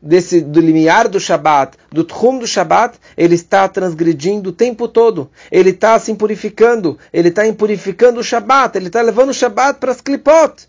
desse, 0.00 0.40
do 0.40 0.60
limiar 0.60 1.08
do 1.08 1.20
Shabat, 1.20 1.76
do 1.90 2.04
Tchum 2.04 2.38
do 2.38 2.46
Shabat, 2.46 2.98
ele 3.16 3.34
está 3.34 3.68
transgredindo 3.68 4.50
o 4.50 4.52
tempo 4.52 4.88
todo. 4.88 5.30
Ele 5.50 5.70
está 5.70 5.98
se 5.98 6.10
impurificando. 6.10 6.98
Ele 7.12 7.28
está 7.28 7.46
impurificando 7.46 8.20
o 8.20 8.24
Shabat. 8.24 8.76
Ele 8.76 8.88
está 8.88 9.02
levando 9.02 9.30
o 9.30 9.34
Shabat 9.34 9.78
para 9.78 9.92
as 9.92 10.00
Klipot. 10.00 10.68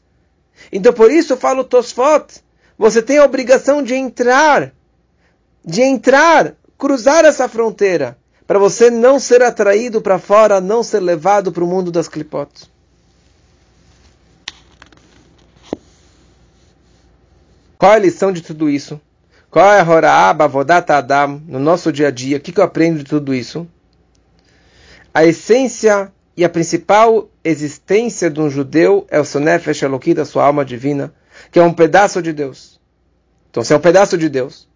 Então 0.72 0.94
por 0.94 1.12
isso 1.12 1.34
eu 1.34 1.38
falo 1.38 1.64
Tosfot. 1.64 2.42
Você 2.78 3.02
tem 3.02 3.18
a 3.18 3.26
obrigação 3.26 3.82
de 3.82 3.96
entrar. 3.96 4.72
De 5.64 5.82
entrar 5.82 6.56
cruzar 6.78 7.26
essa 7.26 7.50
fronteira, 7.50 8.18
para 8.46 8.60
você 8.60 8.90
não 8.90 9.20
ser 9.20 9.42
atraído 9.42 10.02
para 10.02 10.20
fora, 10.20 10.62
não 10.62 10.84
ser 10.84 11.00
levado 11.00 11.52
para 11.52 11.64
o 11.64 11.68
mundo 11.68 11.92
das 11.92 12.08
clipotes. 12.08 12.70
Qual 17.78 17.92
é 17.92 17.96
a 17.96 18.00
lição 18.00 18.32
de 18.32 18.42
tudo 18.42 18.70
isso? 18.70 19.00
Qual 19.52 19.66
é 19.66 19.80
a 19.80 19.90
Horaaba, 19.90 20.48
Vodata 20.48 20.98
Adam, 20.98 21.42
no 21.48 21.60
nosso 21.60 21.92
dia 21.92 22.08
a 22.08 22.12
dia? 22.12 22.38
O 22.38 22.40
que, 22.40 22.52
que 22.52 22.60
eu 22.60 22.64
aprendo 22.64 23.00
de 23.00 23.06
tudo 23.06 23.34
isso? 23.34 23.68
A 25.14 25.26
essência 25.26 26.12
e 26.36 26.44
a 26.44 26.50
principal 26.50 27.30
existência 27.44 28.30
de 28.30 28.40
um 28.40 28.50
judeu 28.50 29.06
é 29.10 29.20
o 29.20 29.26
seu 29.26 29.42
nefesh 29.42 29.82
Eloki, 29.82 30.14
da 30.14 30.26
sua 30.26 30.46
alma 30.46 30.64
divina, 30.64 31.14
que 31.52 31.60
é 31.60 31.64
um 31.64 31.74
pedaço 31.74 32.22
de 32.22 32.34
Deus. 32.34 32.80
Então, 33.50 33.64
se 33.64 33.74
é 33.74 33.78
um 33.78 33.80
pedaço 33.80 34.18
de 34.18 34.30
Deus, 34.30 34.68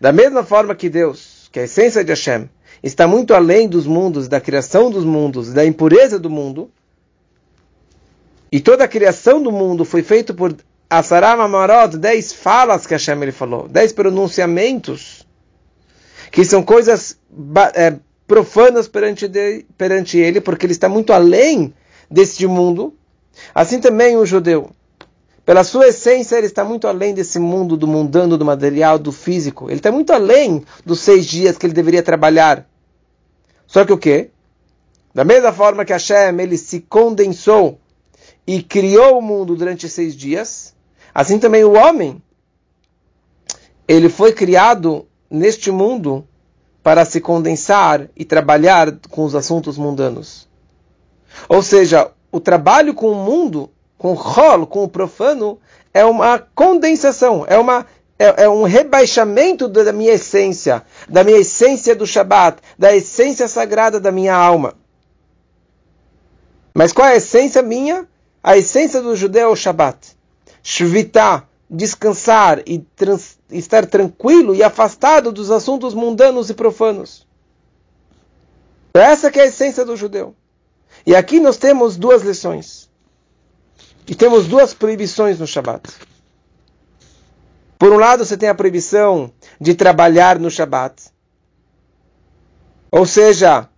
da 0.00 0.12
mesma 0.12 0.42
forma 0.42 0.74
que 0.74 0.88
Deus, 0.88 1.33
que 1.54 1.60
a 1.60 1.62
essência 1.62 2.02
de 2.02 2.10
Hashem, 2.10 2.50
está 2.82 3.06
muito 3.06 3.32
além 3.32 3.68
dos 3.68 3.86
mundos, 3.86 4.26
da 4.26 4.40
criação 4.40 4.90
dos 4.90 5.04
mundos, 5.04 5.52
da 5.52 5.64
impureza 5.64 6.18
do 6.18 6.28
mundo, 6.28 6.68
e 8.50 8.58
toda 8.58 8.82
a 8.82 8.88
criação 8.88 9.40
do 9.40 9.52
mundo 9.52 9.84
foi 9.84 10.02
feita 10.02 10.34
por 10.34 10.52
Asaram 10.90 11.40
Amarot, 11.40 11.96
dez 11.96 12.32
falas 12.32 12.88
que 12.88 12.92
Hashem 12.92 13.22
ele 13.22 13.30
falou, 13.30 13.68
dez 13.68 13.92
pronunciamentos, 13.92 15.24
que 16.32 16.44
são 16.44 16.60
coisas 16.60 17.16
é, 17.74 17.98
profanas 18.26 18.88
perante, 18.88 19.28
de, 19.28 19.64
perante 19.78 20.18
ele, 20.18 20.40
porque 20.40 20.66
ele 20.66 20.72
está 20.72 20.88
muito 20.88 21.12
além 21.12 21.72
deste 22.10 22.48
mundo. 22.48 22.92
Assim 23.54 23.78
também 23.78 24.16
o 24.16 24.26
judeu. 24.26 24.72
Pela 25.44 25.62
sua 25.62 25.88
essência, 25.88 26.36
ele 26.36 26.46
está 26.46 26.64
muito 26.64 26.88
além 26.88 27.12
desse 27.12 27.38
mundo 27.38 27.76
do 27.76 27.86
mundano, 27.86 28.38
do 28.38 28.44
material, 28.44 28.98
do 28.98 29.12
físico. 29.12 29.68
Ele 29.68 29.78
está 29.78 29.92
muito 29.92 30.12
além 30.12 30.64
dos 30.84 31.00
seis 31.00 31.26
dias 31.26 31.58
que 31.58 31.66
ele 31.66 31.74
deveria 31.74 32.02
trabalhar. 32.02 32.66
Só 33.66 33.84
que 33.84 33.92
o 33.92 33.98
quê? 33.98 34.30
Da 35.14 35.24
mesma 35.24 35.52
forma 35.52 35.84
que 35.84 35.92
Hashem 35.92 36.40
ele 36.40 36.56
se 36.56 36.80
condensou 36.80 37.78
e 38.46 38.62
criou 38.62 39.18
o 39.18 39.22
mundo 39.22 39.54
durante 39.54 39.88
seis 39.88 40.16
dias, 40.16 40.74
assim 41.14 41.38
também 41.38 41.62
o 41.64 41.74
homem 41.74 42.22
ele 43.86 44.08
foi 44.08 44.32
criado 44.32 45.06
neste 45.30 45.70
mundo 45.70 46.26
para 46.82 47.04
se 47.04 47.20
condensar 47.20 48.08
e 48.16 48.24
trabalhar 48.24 48.98
com 49.10 49.24
os 49.24 49.34
assuntos 49.34 49.78
mundanos. 49.78 50.48
Ou 51.48 51.62
seja, 51.62 52.10
o 52.30 52.40
trabalho 52.40 52.94
com 52.94 53.10
o 53.10 53.14
mundo, 53.14 53.70
com 54.04 54.12
rol, 54.12 54.66
com 54.66 54.84
o 54.84 54.88
profano, 54.88 55.58
é 55.94 56.04
uma 56.04 56.38
condensação, 56.38 57.46
é, 57.48 57.56
uma, 57.56 57.86
é, 58.18 58.44
é 58.44 58.48
um 58.50 58.62
rebaixamento 58.64 59.66
da 59.66 59.90
minha 59.94 60.12
essência, 60.12 60.84
da 61.08 61.24
minha 61.24 61.38
essência 61.38 61.96
do 61.96 62.06
Shabat, 62.06 62.58
da 62.78 62.94
essência 62.94 63.48
sagrada 63.48 63.98
da 63.98 64.12
minha 64.12 64.36
alma. 64.36 64.74
Mas 66.74 66.92
qual 66.92 67.08
é 67.08 67.14
a 67.14 67.16
essência 67.16 67.62
minha? 67.62 68.06
A 68.42 68.58
essência 68.58 69.00
do 69.00 69.16
judeu 69.16 69.48
é 69.48 69.50
o 69.50 69.56
Shabat. 69.56 70.14
Shvita, 70.62 71.48
descansar 71.70 72.60
e 72.66 72.80
trans, 72.80 73.38
estar 73.50 73.86
tranquilo 73.86 74.54
e 74.54 74.62
afastado 74.62 75.32
dos 75.32 75.50
assuntos 75.50 75.94
mundanos 75.94 76.50
e 76.50 76.54
profanos. 76.54 77.26
Essa 78.92 79.30
que 79.30 79.40
é 79.40 79.44
a 79.44 79.46
essência 79.46 79.82
do 79.82 79.96
judeu. 79.96 80.34
E 81.06 81.16
aqui 81.16 81.40
nós 81.40 81.56
temos 81.56 81.96
duas 81.96 82.20
lições. 82.20 82.92
E 84.06 84.14
temos 84.14 84.46
duas 84.46 84.74
proibições 84.74 85.38
no 85.38 85.46
Shabat. 85.46 85.82
Por 87.78 87.92
um 87.92 87.98
lado, 87.98 88.24
você 88.24 88.36
tem 88.36 88.48
a 88.48 88.54
proibição 88.54 89.32
de 89.60 89.74
trabalhar 89.74 90.38
no 90.38 90.50
Shabat. 90.50 91.04
Ou 92.90 93.06
seja, 93.06 93.68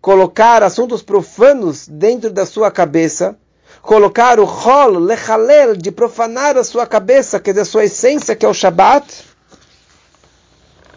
colocar 0.00 0.62
assuntos 0.62 1.02
profanos 1.02 1.88
dentro 1.88 2.30
da 2.30 2.46
sua 2.46 2.70
cabeça 2.70 3.36
colocar 3.84 4.40
o 4.40 4.44
rol, 4.44 4.98
lechalel, 4.98 5.76
de 5.76 5.92
profanar 5.92 6.56
a 6.56 6.64
sua 6.64 6.86
cabeça, 6.86 7.38
que 7.38 7.50
é 7.50 7.52
da 7.52 7.64
sua 7.64 7.84
essência, 7.84 8.34
que 8.34 8.44
é 8.44 8.48
o 8.48 8.54
Shabat? 8.54 9.24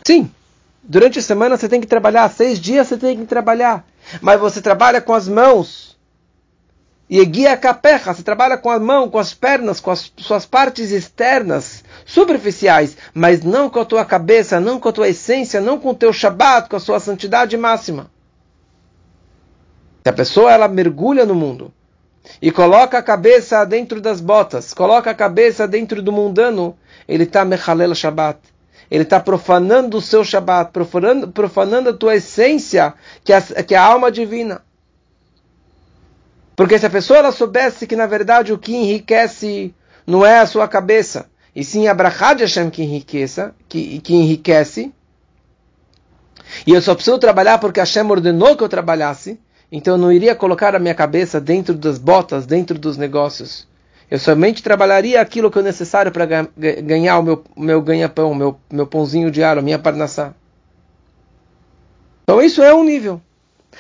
Sim, 0.06 0.32
durante 0.82 1.20
a 1.20 1.22
semana 1.22 1.58
você 1.58 1.68
tem 1.68 1.82
que 1.82 1.88
trabalhar, 1.88 2.30
seis 2.32 2.60
dias 2.60 2.88
você 2.88 2.98
tem 2.98 3.18
que 3.18 3.26
trabalhar, 3.26 3.86
mas 4.22 4.40
você 4.40 4.62
trabalha 4.62 5.02
com 5.02 5.14
as 5.14 5.28
mãos. 5.28 5.87
E 7.10 7.24
guia 7.26 7.54
a 7.54 7.58
capecha, 7.58 8.13
você 8.13 8.22
trabalha 8.22 8.58
com 8.58 8.70
a 8.70 8.78
mão, 8.78 9.10
com 9.10 9.17
as 9.17 9.34
pernas, 9.34 9.80
com 9.80 9.89
as 9.89 10.12
suas 10.17 10.46
partes 10.46 10.91
externas, 10.91 11.84
superficiais, 12.06 12.98
mas 13.13 13.43
não 13.43 13.70
com 13.70 13.80
a 13.80 13.86
tua 13.86 14.04
cabeça, 14.04 14.60
não 14.60 14.78
com 14.78 14.89
a 14.89 14.91
tua 14.91 15.08
essência, 15.08 15.62
não 15.62 15.80
com 15.80 15.91
o 15.91 15.96
teu 15.96 16.12
Shabat, 16.12 16.67
com 16.67 16.76
a 16.76 16.82
sua 16.82 17.00
santidade 17.00 17.56
máxima. 17.56 18.12
Se 20.04 20.10
a 20.10 20.13
pessoa 20.13 20.52
ela 20.52 20.67
mergulha 20.67 21.26
no 21.26 21.34
mundo, 21.34 21.72
e 22.41 22.52
coloca 22.52 22.98
a 22.98 23.04
cabeça 23.04 23.65
dentro 23.65 24.02
das 24.02 24.20
botas, 24.20 24.74
coloca 24.74 25.10
a 25.10 25.15
cabeça 25.15 25.67
dentro 25.67 26.02
do 26.02 26.12
mundano, 26.12 26.78
ele 27.08 27.24
está 27.24 27.46
mechalel 27.46 27.96
Shabbat. 27.96 28.39
Ele 28.89 29.04
está 29.04 29.20
profanando 29.20 29.98
o 29.98 30.02
seu 30.02 30.24
Shabbat, 30.24 30.72
profanando, 30.72 31.28
profanando 31.30 31.89
a 31.89 31.93
tua 31.93 32.15
essência, 32.15 32.93
que 33.24 33.34
é, 33.34 33.38
a, 33.38 33.41
que 33.41 33.76
é 33.76 33.78
a 33.78 33.84
alma 33.84 34.12
divina. 34.12 34.62
Porque 36.58 36.80
se 36.80 36.88
a 36.88 36.89
pessoa 36.89 37.20
ela 37.20 37.32
soubesse 37.32 37.86
que, 37.86 37.96
na 37.96 38.08
verdade, 38.08 38.52
o 38.52 38.58
que 38.58 38.76
enriquece 38.76 39.76
não 40.08 40.26
é 40.26 40.39
a 40.39 40.46
sua 40.48 40.67
cabeça, 40.67 41.30
e 41.56 41.63
sim 41.63 41.88
a 41.88 41.93
Brachá 41.93 42.34
de 42.34 42.41
Hashem 42.41 42.72
que, 42.72 42.82
enriqueça, 42.82 43.54
que, 43.70 44.00
que 44.00 44.15
enriquece, 44.15 44.91
e 46.65 46.74
eu 46.74 46.82
só 46.82 46.96
preciso 46.96 47.20
trabalhar 47.20 47.60
porque 47.60 47.80
Hashem 47.80 48.10
ordenou 48.10 48.58
que 48.58 48.63
eu 48.63 48.70
trabalhasse, 48.70 49.39
então 49.72 49.93
eu 49.93 49.98
não 50.00 50.12
iria 50.12 50.34
colocar 50.34 50.76
a 50.76 50.80
minha 50.80 50.96
cabeça 50.96 51.39
dentro 51.39 51.76
das 51.76 52.00
botas, 52.00 52.48
dentro 52.48 52.80
dos 52.80 52.98
negócios. 52.98 53.67
Eu 54.10 54.17
somente 54.17 54.63
trabalharia 54.63 55.22
aquilo 55.22 55.52
que 55.52 55.60
é 55.60 55.62
necessário 55.62 56.12
para 56.12 56.26
ganhar 56.82 57.20
o 57.20 57.24
meu, 57.24 57.43
meu 57.56 57.82
ganha-pão, 57.84 58.34
meu, 58.34 58.58
meu 58.72 58.88
pãozinho 58.88 59.30
diário, 59.30 59.60
a 59.60 59.63
minha 59.63 59.78
parnassá. 59.78 60.34
Então 62.24 62.41
isso 62.41 62.63
é 62.63 62.74
um 62.74 62.84
nível. 62.84 63.22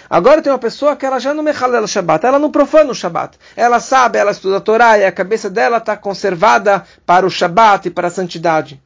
Agora 0.09 0.41
tem 0.41 0.51
uma 0.51 0.59
pessoa 0.59 0.95
que 0.95 1.05
ela 1.05 1.19
já 1.19 1.33
não 1.33 1.43
mechalela 1.43 1.85
o 1.85 1.87
Shabbat, 1.87 2.25
ela 2.25 2.39
não 2.39 2.51
profana 2.51 2.91
o 2.91 2.95
Shabbat. 2.95 3.37
Ela 3.55 3.79
sabe, 3.79 4.17
ela 4.17 4.31
estuda 4.31 4.57
a 4.57 4.61
Torá 4.61 4.97
e 4.97 5.05
a 5.05 5.11
cabeça 5.11 5.49
dela 5.49 5.77
está 5.77 5.97
conservada 5.97 6.83
para 7.05 7.25
o 7.25 7.29
Shabbat 7.29 7.87
e 7.87 7.91
para 7.91 8.07
a 8.07 8.11
santidade. 8.11 8.81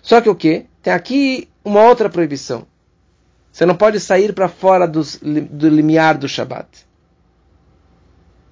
Só 0.00 0.20
que 0.20 0.28
o 0.28 0.34
que? 0.34 0.66
Tem 0.82 0.92
aqui 0.92 1.48
uma 1.64 1.82
outra 1.82 2.08
proibição. 2.08 2.66
Você 3.52 3.66
não 3.66 3.74
pode 3.74 4.00
sair 4.00 4.32
para 4.32 4.48
fora 4.48 4.86
dos, 4.86 5.18
do 5.20 5.68
limiar 5.68 6.16
do 6.16 6.28
Shabat. 6.28 6.86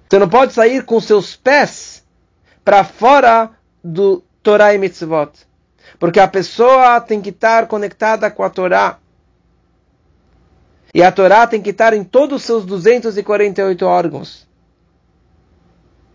Você 0.09 0.19
não 0.19 0.29
pode 0.29 0.53
sair 0.53 0.85
com 0.85 1.01
seus 1.01 1.37
pés 1.37 2.05
para 2.65 2.85
fora 2.85 3.51
do 3.83 4.23
Torah 4.43 4.75
e 4.75 4.79
Mitzvot. 4.79 5.31
Porque 5.99 6.21
a 6.21 6.29
pessoa 6.29 7.01
tem 7.01 7.21
que 7.21 7.31
estar 7.31 7.67
conectada 7.67 8.31
com 8.31 8.43
a 8.43 8.51
Torá. 8.51 8.99
E 10.93 11.03
a 11.03 11.13
Torá 11.13 11.47
tem 11.47 11.63
que 11.63 11.71
estar 11.71 11.93
em 11.95 12.03
todos 12.03 12.41
os 12.41 12.43
seus 12.43 12.65
248 12.65 13.87
órgãos. 13.87 14.49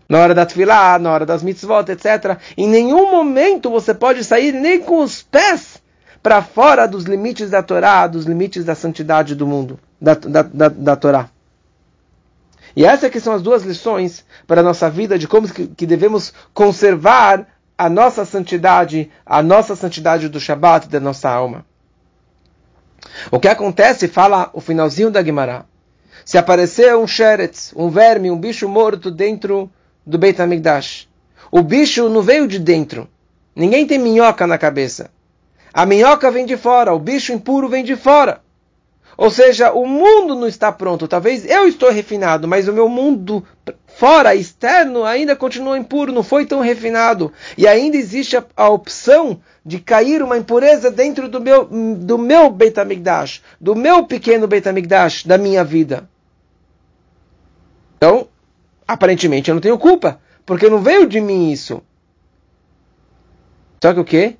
Na 0.08 0.18
hora 0.18 0.34
da 0.34 0.46
Tfilah, 0.46 0.98
na 0.98 1.10
hora 1.10 1.26
das 1.26 1.42
mitzvot, 1.42 1.90
etc. 1.90 2.38
Em 2.56 2.68
nenhum 2.68 3.10
momento 3.10 3.70
você 3.70 3.92
pode 3.92 4.22
sair 4.22 4.52
nem 4.52 4.80
com 4.80 5.00
os 5.00 5.22
pés 5.22 5.82
para 6.22 6.42
fora 6.42 6.86
dos 6.86 7.04
limites 7.04 7.50
da 7.50 7.62
Torá, 7.62 8.06
dos 8.06 8.24
limites 8.24 8.64
da 8.64 8.74
santidade 8.74 9.34
do 9.34 9.46
mundo, 9.46 9.78
da, 10.00 10.14
da, 10.14 10.42
da, 10.42 10.68
da 10.68 10.96
Torá. 10.96 11.30
E 12.74 12.84
essas 12.84 13.10
que 13.10 13.20
são 13.20 13.32
as 13.32 13.42
duas 13.42 13.62
lições 13.62 14.24
para 14.46 14.60
a 14.60 14.64
nossa 14.64 14.90
vida 14.90 15.18
de 15.18 15.26
como 15.26 15.48
que, 15.48 15.66
que 15.66 15.86
devemos 15.86 16.32
conservar 16.52 17.46
a 17.76 17.88
nossa 17.88 18.24
santidade, 18.24 19.10
a 19.24 19.42
nossa 19.42 19.74
santidade 19.74 20.28
do 20.28 20.38
Shabat, 20.38 20.88
da 20.88 21.00
nossa 21.00 21.30
alma. 21.30 21.64
O 23.30 23.40
que 23.40 23.48
acontece, 23.48 24.08
fala 24.08 24.50
o 24.52 24.60
finalzinho 24.60 25.10
da 25.10 25.22
Guimará, 25.22 25.64
se 26.24 26.38
aparecer 26.38 26.96
um 26.96 27.06
sheretz, 27.06 27.72
um 27.76 27.88
verme, 27.88 28.30
um 28.30 28.38
bicho 28.38 28.68
morto 28.68 29.10
dentro 29.10 29.70
do 30.04 30.18
Beit 30.18 30.40
HaMikdash, 30.40 31.08
o 31.50 31.62
bicho 31.62 32.08
não 32.08 32.22
veio 32.22 32.48
de 32.48 32.58
dentro, 32.58 33.08
ninguém 33.54 33.86
tem 33.86 33.98
minhoca 33.98 34.46
na 34.46 34.58
cabeça. 34.58 35.10
A 35.72 35.84
minhoca 35.84 36.30
vem 36.30 36.46
de 36.46 36.56
fora, 36.56 36.94
o 36.94 36.98
bicho 36.98 37.32
impuro 37.32 37.68
vem 37.68 37.84
de 37.84 37.96
fora. 37.96 38.40
Ou 39.16 39.30
seja, 39.30 39.72
o 39.72 39.86
mundo 39.86 40.34
não 40.34 40.46
está 40.46 40.70
pronto. 40.70 41.08
Talvez 41.08 41.48
eu 41.48 41.66
estou 41.66 41.90
refinado, 41.90 42.46
mas 42.46 42.68
o 42.68 42.72
meu 42.72 42.88
mundo 42.88 43.44
fora, 43.86 44.34
externo, 44.34 45.04
ainda 45.04 45.34
continua 45.34 45.78
impuro, 45.78 46.12
não 46.12 46.22
foi 46.22 46.44
tão 46.44 46.60
refinado. 46.60 47.32
E 47.56 47.66
ainda 47.66 47.96
existe 47.96 48.36
a, 48.36 48.44
a 48.56 48.68
opção 48.68 49.40
de 49.66 49.80
cair 49.80 50.22
uma 50.22 50.38
impureza 50.38 50.92
dentro 50.92 51.28
do 51.28 51.40
meu, 51.40 51.64
do 51.64 52.16
meu 52.16 52.48
Beit 52.48 52.78
HaMikdash, 52.78 53.42
do 53.60 53.74
meu 53.74 54.06
pequeno 54.06 54.46
Beit 54.46 54.68
HaMikdash, 54.68 55.26
da 55.26 55.36
minha 55.36 55.64
vida. 55.64 56.08
Então, 57.96 58.28
aparentemente 58.86 59.50
eu 59.50 59.56
não 59.56 59.60
tenho 59.60 59.76
culpa, 59.76 60.20
porque 60.46 60.70
não 60.70 60.80
veio 60.80 61.08
de 61.08 61.20
mim 61.20 61.50
isso. 61.50 61.82
Só 63.82 63.92
que 63.92 63.98
o 63.98 64.04
quê? 64.04 64.36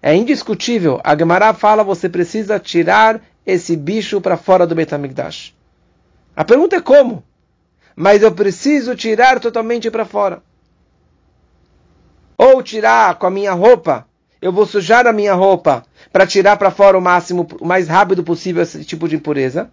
É 0.00 0.14
indiscutível. 0.14 1.00
A 1.02 1.18
Gemara 1.18 1.52
fala 1.52 1.82
você 1.82 2.08
precisa 2.08 2.60
tirar 2.60 3.20
esse 3.44 3.76
bicho 3.76 4.20
para 4.20 4.36
fora 4.36 4.68
do 4.68 4.76
Betamigdash. 4.76 5.52
A 6.36 6.44
pergunta 6.44 6.76
é 6.76 6.80
como? 6.80 7.24
Mas 7.96 8.22
eu 8.22 8.30
preciso 8.30 8.94
tirar 8.94 9.40
totalmente 9.40 9.90
para 9.90 10.04
fora. 10.04 10.44
Ou 12.38 12.62
tirar 12.62 13.16
com 13.16 13.26
a 13.26 13.30
minha 13.30 13.52
roupa. 13.52 14.08
Eu 14.40 14.52
vou 14.52 14.64
sujar 14.64 15.06
a 15.06 15.12
minha 15.12 15.34
roupa 15.34 15.84
para 16.12 16.26
tirar 16.26 16.56
para 16.56 16.70
fora 16.70 16.96
o 16.96 17.00
máximo, 17.00 17.46
o 17.60 17.66
mais 17.66 17.88
rápido 17.88 18.24
possível 18.24 18.62
esse 18.62 18.84
tipo 18.84 19.06
de 19.06 19.16
impureza. 19.16 19.70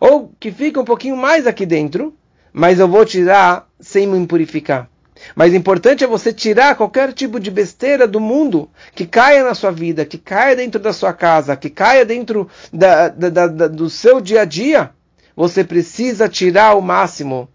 Ou 0.00 0.32
que 0.40 0.50
fica 0.50 0.80
um 0.80 0.84
pouquinho 0.84 1.16
mais 1.16 1.46
aqui 1.46 1.66
dentro, 1.66 2.14
mas 2.52 2.80
eu 2.80 2.88
vou 2.88 3.04
tirar 3.04 3.68
sem 3.78 4.06
me 4.06 4.26
purificar. 4.26 4.88
Mas 5.34 5.54
importante 5.54 6.04
é 6.04 6.06
você 6.06 6.32
tirar 6.32 6.76
qualquer 6.76 7.12
tipo 7.12 7.40
de 7.40 7.50
besteira 7.50 8.06
do 8.06 8.20
mundo 8.20 8.70
que 8.94 9.06
caia 9.06 9.44
na 9.44 9.54
sua 9.54 9.70
vida, 9.70 10.04
que 10.04 10.18
caia 10.18 10.56
dentro 10.56 10.80
da 10.80 10.92
sua 10.92 11.12
casa, 11.12 11.56
que 11.56 11.70
caia 11.70 12.04
dentro 12.04 12.48
da, 12.72 13.08
da, 13.08 13.46
da, 13.46 13.68
do 13.68 13.88
seu 13.88 14.20
dia 14.20 14.42
a 14.42 14.44
dia. 14.44 14.90
Você 15.34 15.62
precisa 15.64 16.28
tirar 16.28 16.68
ao 16.68 16.80
máximo 16.80 17.48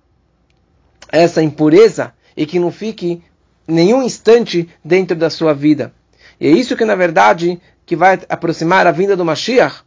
essa 1.12 1.42
impureza 1.42 2.14
e 2.38 2.46
que 2.46 2.60
não 2.60 2.72
fique 2.72 3.24
nenhum 3.68 4.04
instante 4.04 4.70
dentro 4.84 5.16
da 5.16 5.30
sua 5.30 5.54
vida. 5.54 5.94
E 6.42 6.48
é 6.48 6.50
isso 6.50 6.76
que 6.76 6.84
na 6.84 6.96
verdade 6.96 7.62
que 7.86 7.96
vai 7.96 8.20
aproximar 8.28 8.88
a 8.88 8.92
vinda 8.92 9.16
do 9.16 9.24
Mashiach, 9.24 9.84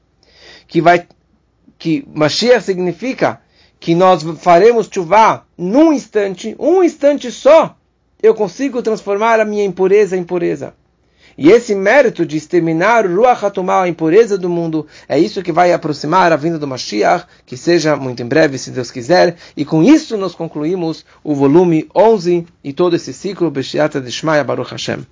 que 0.69 0.81
vai 0.81 1.05
que 1.77 2.07
Mashiach 2.15 2.63
significa 2.63 3.41
que 3.81 3.93
nós 3.93 4.23
faremos 4.39 4.89
chuva 4.89 5.45
num 5.59 5.93
instante, 5.93 6.55
um 6.57 6.85
instante 6.85 7.33
só, 7.33 7.77
eu 8.23 8.35
consigo 8.35 8.81
transformar 8.81 9.41
a 9.41 9.45
minha 9.45 9.65
impureza 9.65 10.17
em 10.17 10.23
pureza. 10.23 10.75
E 11.37 11.51
esse 11.51 11.75
mérito 11.75 12.25
de 12.25 12.37
exterminar 12.37 13.05
o 13.05 13.17
Ruach 13.17 13.45
HaTumah, 13.45 13.83
a 13.83 13.89
impureza 13.89 14.39
do 14.39 14.49
mundo, 14.49 14.87
é 15.09 15.19
isso 15.19 15.43
que 15.43 15.51
vai 15.51 15.73
aproximar 15.73 16.33
a 16.33 16.37
vinda 16.37 16.57
do 16.57 16.69
Mashiach, 16.69 17.27
que 17.45 17.57
seja 17.57 17.97
muito 17.97 18.23
em 18.23 18.27
breve, 18.27 18.57
se 18.57 18.71
Deus 18.71 18.93
quiser. 18.93 19.35
E 19.57 19.65
com 19.65 19.83
isso 19.83 20.17
nós 20.17 20.37
concluímos 20.37 21.05
o 21.25 21.35
volume 21.35 21.89
11 21.95 22.47
e 22.63 22.73
todo 22.73 22.95
esse 22.95 23.13
ciclo, 23.13 23.51
Beshiata 23.51 24.01
Dishmaya 24.01 24.45
Baruch 24.45 24.71
Hashem. 24.71 25.05